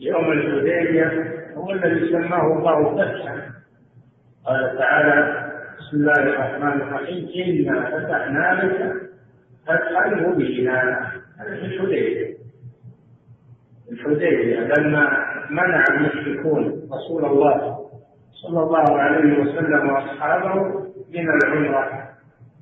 يوم 0.00 0.32
الحديبية 0.32 1.40
هو 1.54 1.70
الذي 1.70 2.08
سماه 2.12 2.46
الله 2.46 2.96
فتحا. 2.96 3.50
قال 4.46 4.78
تعالى 4.78 5.39
بسم 5.90 5.98
الله 5.98 6.22
الرحمن 6.22 6.82
الرحيم. 6.82 7.28
إنا 7.36 7.90
فتحنا 7.90 8.62
لك 8.62 8.92
فتحا 9.66 10.08
مبينا. 10.08 11.12
هذا 11.38 11.56
في 11.56 11.66
الحديبية. 11.66 12.36
الحديبية. 13.92 14.60
لما 14.60 15.24
منع 15.50 15.84
المشركون 15.90 16.82
رسول 16.92 17.24
الله 17.24 17.78
صلى 18.32 18.62
الله 18.62 19.00
عليه 19.00 19.40
وسلم 19.40 19.90
وأصحابه 19.90 20.54
من 21.14 21.28
العمرة 21.30 22.08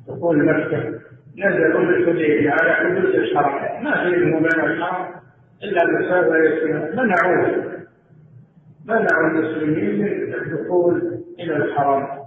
دخول 0.09 0.45
مكه 0.45 1.01
نزلوا 1.39 1.87
بالحديبيه 1.87 2.51
على 2.51 2.73
حدود 2.73 3.15
الحرم. 3.15 3.85
ما 3.85 4.05
بينهم 4.05 4.35
وبين 4.35 4.61
الحرم 4.61 5.07
مسافه 6.01 6.37
يسيره 6.37 7.03
منعوه. 7.03 7.65
منعوا 8.85 9.31
المسلمين 9.31 9.99
من 10.01 10.35
الدخول 10.35 11.19
إلى 11.41 11.57
الحرم. 11.57 12.18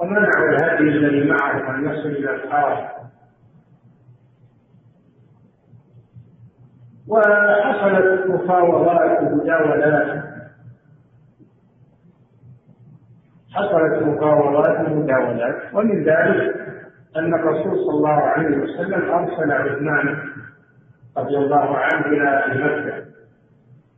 ومنعوا 0.00 0.48
الهدي 0.48 0.88
الذي 0.88 1.30
معهم 1.30 1.74
ان 1.74 1.92
يصل 1.92 2.08
إلى 2.08 2.34
الحرم 2.34 2.88
وحصلت 7.08 8.26
مفاوضات 8.26 9.22
ومجاولات. 9.22 10.24
حصلت 13.52 14.02
مفاوضات 14.02 14.88
ومداولات 14.88 15.74
ومن 15.74 16.04
ذلك 16.04 16.56
أن 17.16 17.34
الرسول 17.34 17.78
صلى 17.78 17.90
الله 17.96 18.20
عليه 18.20 18.56
وسلم 18.56 19.10
أرسل 19.10 19.52
عثمان 19.52 20.18
رضي 21.16 21.36
الله 21.36 21.76
عنه 21.76 22.06
إلى 22.06 22.28
أهل 22.28 22.64
مكة 22.64 23.06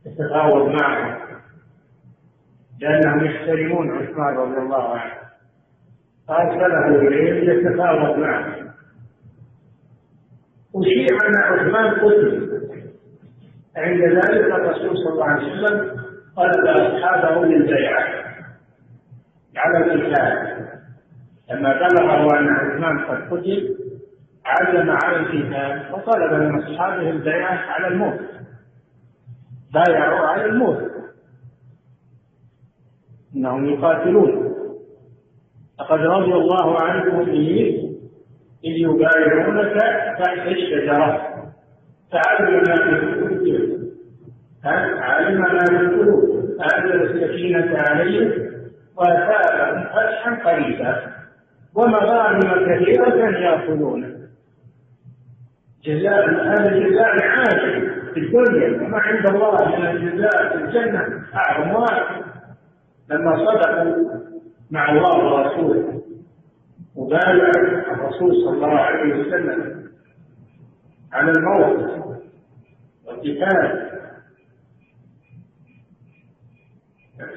يتفاوض 0.05 0.69
معهم 0.81 1.19
لأنهم 2.79 3.25
يحترمون 3.25 3.91
عثمان 3.91 4.35
رضي 4.35 4.57
الله 4.57 4.89
عنه. 4.97 5.22
فأرسله 6.27 7.07
إليهم 7.07 7.59
يتفاوض 7.59 8.17
معه. 8.17 8.55
أشيع 10.75 11.17
أن 11.27 11.35
عثمان 11.37 11.93
قتل. 11.93 12.53
عند 13.77 14.01
ذلك 14.01 14.51
الرسول 14.51 14.97
صلى 14.97 15.13
الله 15.13 15.25
عليه 15.25 15.51
وسلم 15.51 16.01
طلب 16.35 16.67
أصحابه 16.67 17.45
للبيعة. 17.45 18.03
على 19.57 19.77
القتال. 19.77 20.53
لما 21.51 21.73
بلغه 21.73 22.39
أن 22.39 22.47
عثمان 22.49 22.99
قد 22.99 23.33
قتل 23.33 23.77
عزم 24.45 24.89
على 24.89 25.17
القتال 25.17 25.93
وطلب 25.93 26.33
من 26.33 26.63
أصحابه 26.63 27.09
البيعة 27.09 27.55
على 27.55 27.87
الموت. 27.87 28.19
بايعوا 29.73 30.27
على 30.27 30.45
الموت. 30.45 30.91
إنهم 33.35 33.65
يقاتلون. 33.65 34.42
لقد 35.79 35.99
رضي 35.99 36.33
الله 36.33 36.81
عن 36.81 37.01
المؤمنين 37.01 37.99
إذ 38.65 38.71
يبايعونك 38.71 39.73
تحت 40.19 40.47
الشجرة. 40.47 41.29
فعلم 42.11 42.53
ما 42.53 42.75
في 42.75 42.89
القلوب 42.89 43.83
علم 44.65 45.41
ما 45.41 45.65
في 45.65 45.75
القلوب 45.75 46.23
انزل 46.61 47.01
السكينة 47.01 47.77
عليهم 47.77 48.31
وأثابهم 48.97 49.83
فتحا 49.83 50.51
قريبا. 50.51 51.01
ومغانم 51.75 52.65
كثيرة 52.65 53.39
يأخذونه 53.39 54.13
جزاء 55.85 56.29
هذا 56.29 56.79
جزاء 56.79 57.23
عاجل 57.23 57.91
في 58.13 58.19
الدنيا. 58.19 58.83
وما 58.83 58.97
عند 58.97 59.25
الله 59.27 59.79
من 59.79 59.85
الجزاء 59.85 60.49
في 60.49 60.63
الجنة. 60.63 61.23
أعظم 61.35 61.71
واحد 61.71 62.23
لما 63.09 63.37
صدقوا 63.37 64.32
مع 64.73 64.91
الله 64.91 65.33
ورسوله 65.33 66.01
وبايع 66.95 67.51
الرسول 67.91 68.31
صلى 68.35 68.53
الله 68.55 68.79
عليه 68.79 69.13
وسلم 69.19 69.89
على 71.13 71.31
الموت 71.31 71.79
والقتال. 73.05 73.89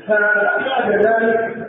فبعد 0.06 0.90
ذلك 0.92 1.66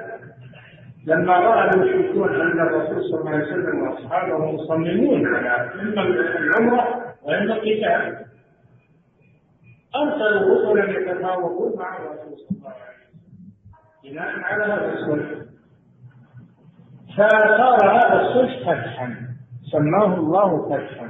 لما 1.06 1.38
راى 1.38 1.70
المشركون 1.70 2.42
أن 2.42 2.60
الرسول 2.60 3.04
صلى 3.04 3.20
الله 3.20 3.32
عليه 3.32 3.46
وسلم 3.46 3.82
وأصحابه 3.82 4.52
مصممون 4.52 5.36
على 5.36 5.72
اما 5.82 6.02
العمرة 6.02 7.16
واما 7.24 7.54
القتال 7.54 8.26
أرسلوا 9.96 10.56
رسلا 10.56 11.00
يتفاوضون 11.00 11.80
مع 11.80 11.98
الرسول 11.98 12.38
صلى 12.38 12.58
الله 12.58 12.70
عليه 12.70 12.98
وسلم. 12.98 13.18
بناء 14.04 14.40
على 14.40 14.64
هذا 14.64 14.94
الصلح 14.94 15.48
فصار 17.18 17.90
هذا 17.98 18.22
الصلح 18.22 18.60
فتحا 18.60 19.16
سماه 19.72 20.16
الله 20.16 20.70
فتحا. 20.70 21.10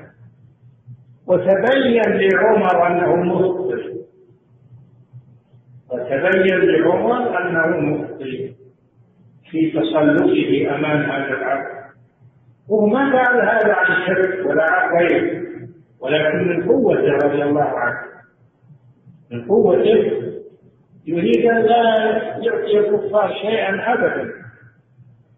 وتبين 1.27 2.01
لعمر 2.01 2.87
أنه 2.87 3.15
مخطئ. 3.15 3.93
وتبين 5.91 6.57
لعمر 6.57 7.41
أنه 7.41 7.77
مخطئ 7.77 8.51
في 9.51 9.71
تصلبه 9.71 10.75
أمام 10.75 11.01
هذا 11.01 11.33
العبد. 11.33 11.77
وهو 12.69 12.85
ما 12.85 13.11
فعل 13.11 13.41
هذا 13.41 13.73
عن 13.73 14.07
شرك 14.07 14.45
ولا 14.45 14.65
عن 14.71 14.97
غيره 14.97 15.47
ولكن 15.99 16.47
من 16.47 16.67
قوته 16.67 17.11
رضي 17.27 17.43
الله 17.43 17.79
عنه. 17.79 17.99
من 19.31 19.45
قوته 19.47 20.11
يريد 21.05 21.45
أن 21.45 21.61
لا 21.61 21.83
يعطي 22.37 22.79
الكفار 22.79 23.33
شيئا 23.33 23.93
ابدا. 23.93 24.46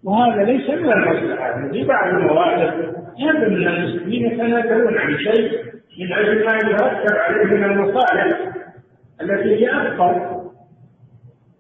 وهذا 0.04 0.44
ليس 0.44 0.70
من 0.70 0.92
المصلحه 0.94 1.70
في 1.72 1.84
بعض 1.84 2.08
المواقف 2.08 2.74
هذا 3.20 3.48
من 3.48 3.68
المسلمين 3.68 4.26
يتنازلون 4.32 4.98
عن 4.98 5.18
شيء 5.18 5.70
من 6.00 6.14
أجل 6.14 6.46
ما 6.46 6.56
يترتب 6.56 7.16
عليه 7.18 7.46
من 7.46 7.64
المصالح 7.64 8.52
التي 9.22 9.56
هي 9.56 9.70
أكبر. 9.88 10.40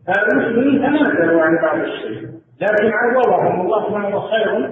فالمسلمين 0.07 0.81
تنازلوا 0.81 1.41
عن 1.41 1.57
بعض 1.61 1.79
الشيء 1.79 2.29
لكن 2.61 2.91
عوضهم 2.93 3.61
الله 3.61 3.97
ما 3.97 4.13
هو 4.13 4.21
خير 4.21 4.71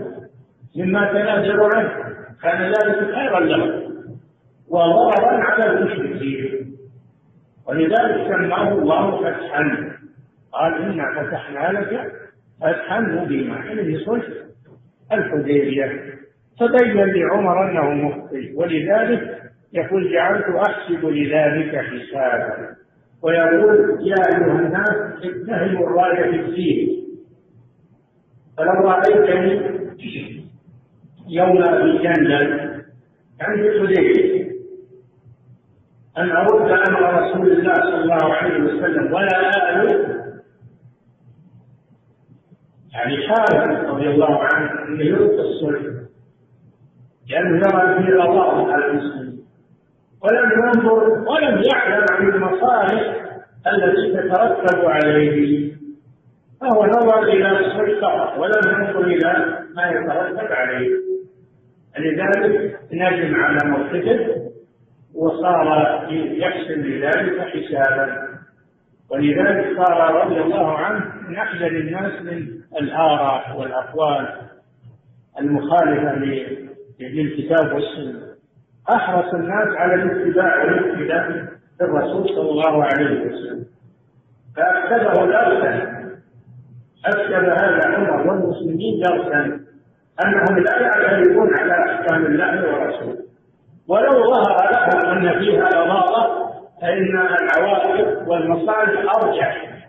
مما 0.76 1.08
تنازلوا 1.08 1.76
عنه 1.76 1.92
كان 2.44 2.62
ذلك 2.62 3.16
خيرا 3.16 3.40
لهم 3.40 3.88
وضررا 4.70 5.44
على 5.44 5.66
المشركين. 5.66 6.78
ولذلك 7.68 8.28
سماه 8.28 8.72
الله 8.74 9.18
فتحا 9.18 9.94
قال 10.52 10.82
إنا 10.82 11.04
فتحنا 11.16 11.80
لك 11.80 12.12
مبينا 13.16 13.66
يعني 13.66 14.00
صلح 14.00 14.26
الحديبية. 15.14 16.18
تبين 16.60 17.06
لعمر 17.06 17.70
أنه 17.72 17.90
مخطئ 17.92 18.56
ولذلك 18.56 19.42
يقول 19.74 20.12
جعلت 20.12 20.46
أحسب 20.46 21.06
لذلك 21.06 21.76
حسابا. 21.76 22.76
ويقول 23.22 23.98
يا 24.02 24.16
أيها 24.30 24.60
الناس 24.60 24.92
اتهموا 25.24 25.88
الراية 25.88 26.32
في 26.32 26.40
الدين. 26.40 27.08
فلو 28.58 28.72
رأيتني 28.72 29.78
يوم 31.30 31.64
أبي 31.64 31.98
جندل 31.98 32.82
عند 33.42 33.60
الحديبية 33.60 34.48
أن 36.18 36.32
أرد 36.32 36.72
أمر 36.72 37.24
رسول 37.24 37.52
الله 37.52 37.74
صلى 37.74 38.04
الله 38.04 38.34
عليه 38.34 38.64
وسلم 38.64 39.14
ولا 39.14 39.50
آل 39.82 40.27
يعني 42.98 43.28
خالد 43.28 43.86
رضي 43.86 44.10
الله 44.10 44.44
عنه 44.44 44.72
أن 44.88 45.02
يرد 45.02 45.40
الصلح 45.40 45.82
لأنه 47.30 47.58
يرى 47.58 48.04
فيه 48.04 48.14
غضاضة 48.14 48.74
على 48.74 48.86
المسلمين. 48.86 49.40
ولم 50.24 50.52
ينظر 50.52 51.10
ولم 51.10 51.62
يعلم 51.74 52.06
عن 52.12 52.30
المصالح 52.30 53.16
التي 53.68 54.14
تترتب 54.14 54.86
عليه. 54.86 55.74
فهو 56.62 56.86
نظر 56.86 57.24
إلى 57.24 57.60
الصلح 57.60 58.00
فقط 58.02 58.38
ولم 58.38 58.62
ينظر 58.66 59.02
إلى 59.02 59.58
ما 59.76 59.88
يترتب 59.90 60.52
عليه. 60.52 60.90
لذلك 62.00 62.80
ندم 62.92 63.36
على 63.36 63.70
موقفه 63.70 64.36
وصار 65.16 66.08
يحسن 66.12 66.82
لذلك 66.82 67.40
حسابا. 67.40 68.27
ولذلك 69.12 69.78
صار 69.78 70.26
رضي 70.26 70.42
الله 70.42 70.78
عنه 70.78 71.06
من 71.28 71.36
أحذر 71.36 71.68
الناس 71.68 72.22
من 72.22 72.48
الآراء 72.82 73.60
والأقوال 73.60 74.28
المخالفة 75.40 76.16
للكتاب 77.00 77.74
والسنة 77.74 78.28
أحرص 78.90 79.34
الناس 79.34 79.78
على 79.78 79.94
الاتباع 79.94 80.64
والاقتداء 80.64 81.48
بالرسول 81.80 82.26
صلى 82.28 82.50
الله 82.50 82.84
عليه 82.84 83.22
وسلم. 83.22 83.66
فأكتبه 84.56 85.26
درسا 85.26 85.98
أكتب 87.06 87.44
هذا 87.44 87.96
عمر 87.96 88.28
والمسلمين 88.28 89.02
درسا 89.02 89.60
أنهم 90.26 90.60
لا 90.60 90.82
يعترفون 90.82 91.58
على 91.58 91.94
أحكام 91.94 92.26
الله 92.26 92.74
ورسوله. 92.74 93.18
ولو 93.88 94.12
ظهر 94.12 94.72
لهم 94.72 95.06
أن 95.18 95.40
فيها 95.40 95.68
إضافة 95.68 96.47
فإن 96.82 97.18
العواقب 97.18 98.28
والمصالح 98.28 99.16
أرجح 99.18 99.82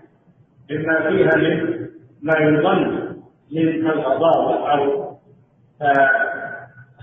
مما 0.70 1.09
فيها 1.09 1.36
من 1.36 1.89
ما 2.22 2.34
يظن 2.39 3.09
من 3.53 3.86
الغضاضة 3.91 4.72
أو 4.72 5.09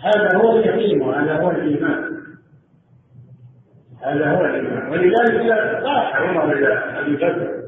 هذا 0.03 0.37
هو 0.37 0.57
اليقين 0.57 1.01
وهذا 1.01 1.41
هو 1.41 1.51
الإيمان 1.51 2.15
هذا 4.01 4.31
هو 4.31 4.45
الإيمان 4.45 4.91
ولذلك 4.91 5.51
راح 5.83 6.15
عمر 6.15 6.51
إلى 6.51 6.73
أبي 6.99 7.15
بكر 7.15 7.61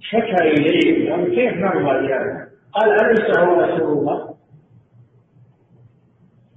شكى 0.00 0.44
إليه 0.44 1.12
قال 1.12 1.34
كيف 1.34 1.52
نرضى 1.54 2.06
بهذا؟ 2.06 2.48
قال 2.72 2.90
أليس 3.04 3.38
هو 3.38 3.60
رسول 3.60 3.98
الله؟ 3.98 4.34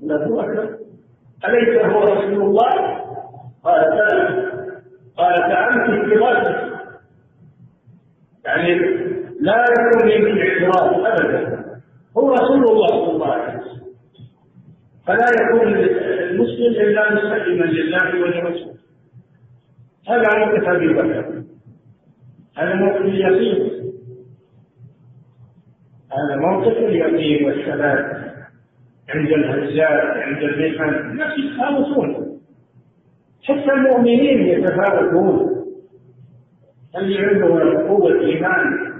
أبو 0.04 0.38
بكر 0.42 0.78
أليس 1.48 1.86
هو 1.86 2.00
رسول 2.04 2.42
الله؟ 2.42 3.02
قال 3.64 4.55
قال 5.18 5.36
فأنت 5.36 6.06
في 6.06 6.16
يعني 8.46 8.80
لا 9.40 9.66
يكون 9.80 10.10
يمكن 10.10 10.38
اعتراض 10.38 11.06
أبدا. 11.06 11.66
هو 12.18 12.34
رسول 12.34 12.64
الله 12.64 12.88
صلى 12.88 13.12
الله 13.12 13.34
عليه 13.34 13.60
وسلم. 13.60 13.86
فلا 15.08 15.28
يكون 15.42 15.68
المسلم 15.74 16.82
إلا 16.82 17.14
مستقيما 17.14 17.66
لله 17.66 18.22
ولرسوله. 18.22 18.76
هذا 20.10 20.38
موقف 20.38 20.68
أبي 20.68 20.94
بكر 20.94 21.44
هذا 22.58 22.74
موقف 22.74 23.02
اليقين؟ 23.02 23.76
هذا 26.12 26.36
موقف 26.36 26.78
اليقين 26.78 27.46
والثبات 27.46 28.06
عند 29.10 29.28
الهزات 29.28 30.18
عند 30.18 30.44
المحن 30.44 31.10
الناس 31.10 31.34
يتفاوتون 31.40 32.25
حتى 33.48 33.74
المؤمنين 33.74 34.48
يتفاوتون. 34.48 35.56
اللي 36.98 37.18
عنده 37.18 37.88
قوة 37.88 38.20
إيمان 38.20 38.94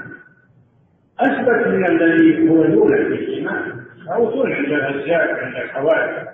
أثبت 1.20 1.68
من 1.68 1.86
الذي 1.86 2.50
هو 2.50 2.64
دون 2.66 2.94
الإيمان. 2.94 3.86
يتفاوتون 4.06 4.54
عند 4.54 4.66
الهزات 4.66 5.30
عند 5.40 5.56
الحوادث 5.56 6.28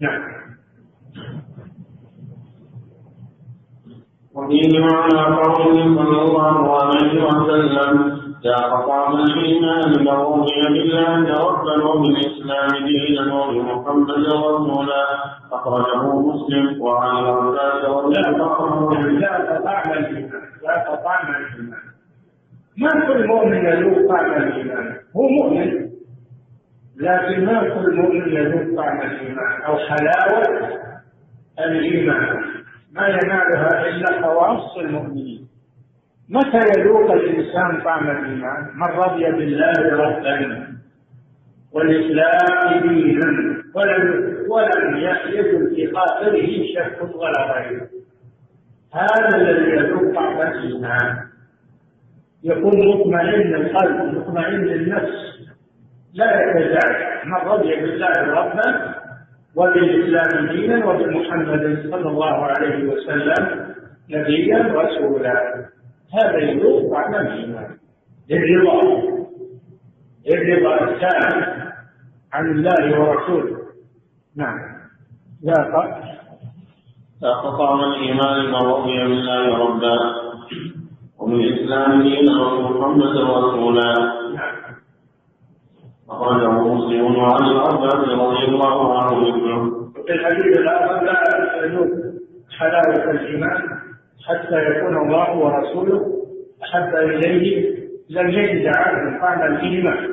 نعم. 0.00 0.22
وفيه 4.34 4.80
معنى 4.80 5.36
قوله 5.36 5.96
صلى 5.96 6.22
الله 6.22 6.82
عليه 6.82 7.24
وسلم 7.24 8.29
لا 8.42 8.56
فطعم 8.56 9.16
الإيمان 9.16 10.04
برضي 10.04 10.60
بالله 10.68 11.48
ربا 11.48 11.84
وبالإسلام 11.84 12.86
دينا 12.86 13.34
وبمحمد 13.34 14.10
رسولا. 14.10 15.04
أخرجه 15.52 16.20
مسلم 16.20 16.82
وعن 16.82 17.24
عباس 17.24 17.84
لا 18.04 18.32
فطعم 18.32 19.92
الإيمان. 19.92 20.42
لا 20.62 20.84
فطعم 20.84 21.34
الإيمان. 21.34 21.84
ما 22.78 22.90
كل 23.06 23.26
مؤمن 23.26 23.64
يذوق 23.64 24.08
طعم 24.08 24.32
الإيمان؟ 24.32 24.96
هو 25.16 25.28
مؤمن. 25.28 25.90
لكن 26.96 27.44
ما 27.44 27.60
كل 27.60 27.96
مؤمن 27.96 28.28
يذوق 28.36 28.76
طعم 28.76 29.00
الإيمان؟ 29.00 29.62
أو 29.66 29.76
حلاوة 29.76 30.70
الإيمان. 31.58 32.40
ما 32.92 33.08
ينالها 33.08 33.88
إلا 33.88 34.22
خواص 34.22 34.76
المؤمنين. 34.76 35.49
متى 36.30 36.60
يذوق 36.80 37.12
الإنسان 37.12 37.80
طعم 37.84 38.10
الإيمان؟ 38.10 38.70
من 38.74 38.86
رضي 38.86 39.24
بالله 39.24 39.72
ربا 39.92 40.66
والإسلام 41.72 42.88
دينا 42.88 43.62
ولم 43.74 44.36
ولم 44.48 44.96
يكن 44.96 45.74
في 45.74 45.92
خاطره 45.94 46.48
شك 46.74 47.14
ولا 47.14 47.52
غيره 47.52 47.88
هذا 48.94 49.36
الذي 49.36 49.70
يذوق 49.70 50.14
طعم 50.14 50.40
الإيمان. 50.42 51.18
يكون 52.44 52.88
مطمئن 52.88 53.54
القلب 53.54 54.14
مطمئن 54.16 54.64
النفس. 54.68 55.30
لا 56.14 56.40
يتزعزع 56.40 57.24
من 57.24 57.34
رضي 57.34 57.74
بالله 57.76 58.14
ربا 58.40 58.94
وبالإسلام 59.56 60.46
دينا 60.46 60.86
وبمحمد 60.86 61.86
صلى 61.90 62.08
الله 62.08 62.44
عليه 62.44 62.84
وسلم 62.84 63.74
نبيا 64.10 64.58
رسولا. 64.58 65.66
هذا 66.14 66.38
يذوق 66.38 66.92
طعم 66.92 67.14
الإيمان 67.14 67.76
الرضا 68.30 69.02
الرضا 70.30 70.84
التام 70.84 71.60
عن 72.32 72.46
الله 72.50 73.00
ورسوله 73.00 73.56
نعم 74.36 74.58
ذاق 75.44 76.00
ذاق 77.22 77.58
طعم 77.58 77.80
الإيمان 77.80 78.46
من 78.46 78.54
رضي 78.54 79.04
بالله 79.04 79.58
ربا 79.58 79.98
وبالإسلام 81.18 82.02
دينا 82.02 82.42
وبمحمد 82.42 83.16
رسولا 83.16 83.94
نعم 84.34 84.54
أخرجه 86.10 86.50
مسلم 86.50 87.16
وعن 87.16 87.44
العباس 87.44 88.08
رضي 88.08 88.44
الله 88.44 88.98
عنه 89.02 89.32
في 90.06 90.12
الحديث 90.12 90.58
الآخر 90.58 91.04
لا 91.04 91.64
يجوز 91.64 91.88
حلاوة 92.58 93.10
الإيمان. 93.10 93.79
حتى 94.28 94.70
يكون 94.70 94.96
الله 94.96 95.38
ورسوله 95.38 96.06
أحب 96.64 96.96
إليه. 96.96 97.80
لم 98.10 98.28
يجد 98.30 98.76
عبد 98.76 99.20
طعم 99.20 99.42
الإيمان. 99.42 100.08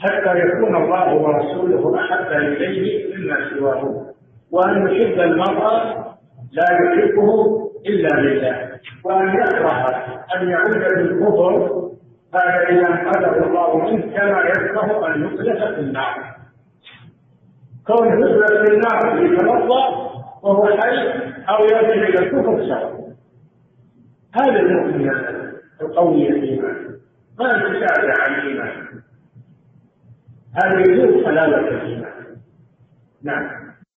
حتى 0.00 0.38
يكون 0.38 0.76
الله 0.76 1.14
ورسوله 1.14 2.00
أحب 2.00 2.32
إليه 2.32 3.16
مما 3.16 3.50
سواه. 3.50 4.06
وأن 4.52 4.86
يحب 4.86 5.20
المرأة 5.20 6.06
لا 6.52 6.64
يحبه 6.72 7.70
إلا 7.86 8.20
لله. 8.20 8.70
وأن 9.04 9.28
يكره 9.28 9.86
أن 10.36 10.48
يعود 10.48 10.78
بالكفر 10.78 11.82
بعد 12.32 12.60
إذا 12.70 12.88
أنقذه 12.88 13.46
الله 13.46 13.76
منه 13.76 14.16
كما 14.16 14.40
يكره 14.40 15.14
أن 15.14 15.22
يقذف 15.22 15.74
في 15.74 15.80
النار. 15.80 16.36
كون 17.86 18.08
يقذف 18.08 18.52
في 18.52 18.74
النار 18.74 19.22
يتوضأ 19.24 20.06
وهو 20.42 20.66
حي 20.66 21.08
أو 21.48 21.64
يرجع 21.64 21.92
إلى 21.92 22.18
الكفر 22.18 22.64
سواء. 22.66 22.95
هذا 24.36 24.60
المؤمن 24.60 25.10
القوي 25.80 26.28
الإيمان 26.28 26.96
ما 27.38 27.48
يتشابه 27.48 28.12
عن 28.20 28.34
الإيمان 28.34 28.86
هذا 30.54 30.80
يجوز 30.80 31.24
حلاوة 31.24 31.58
الإيمان. 31.58 32.36
نعم. 33.22 33.65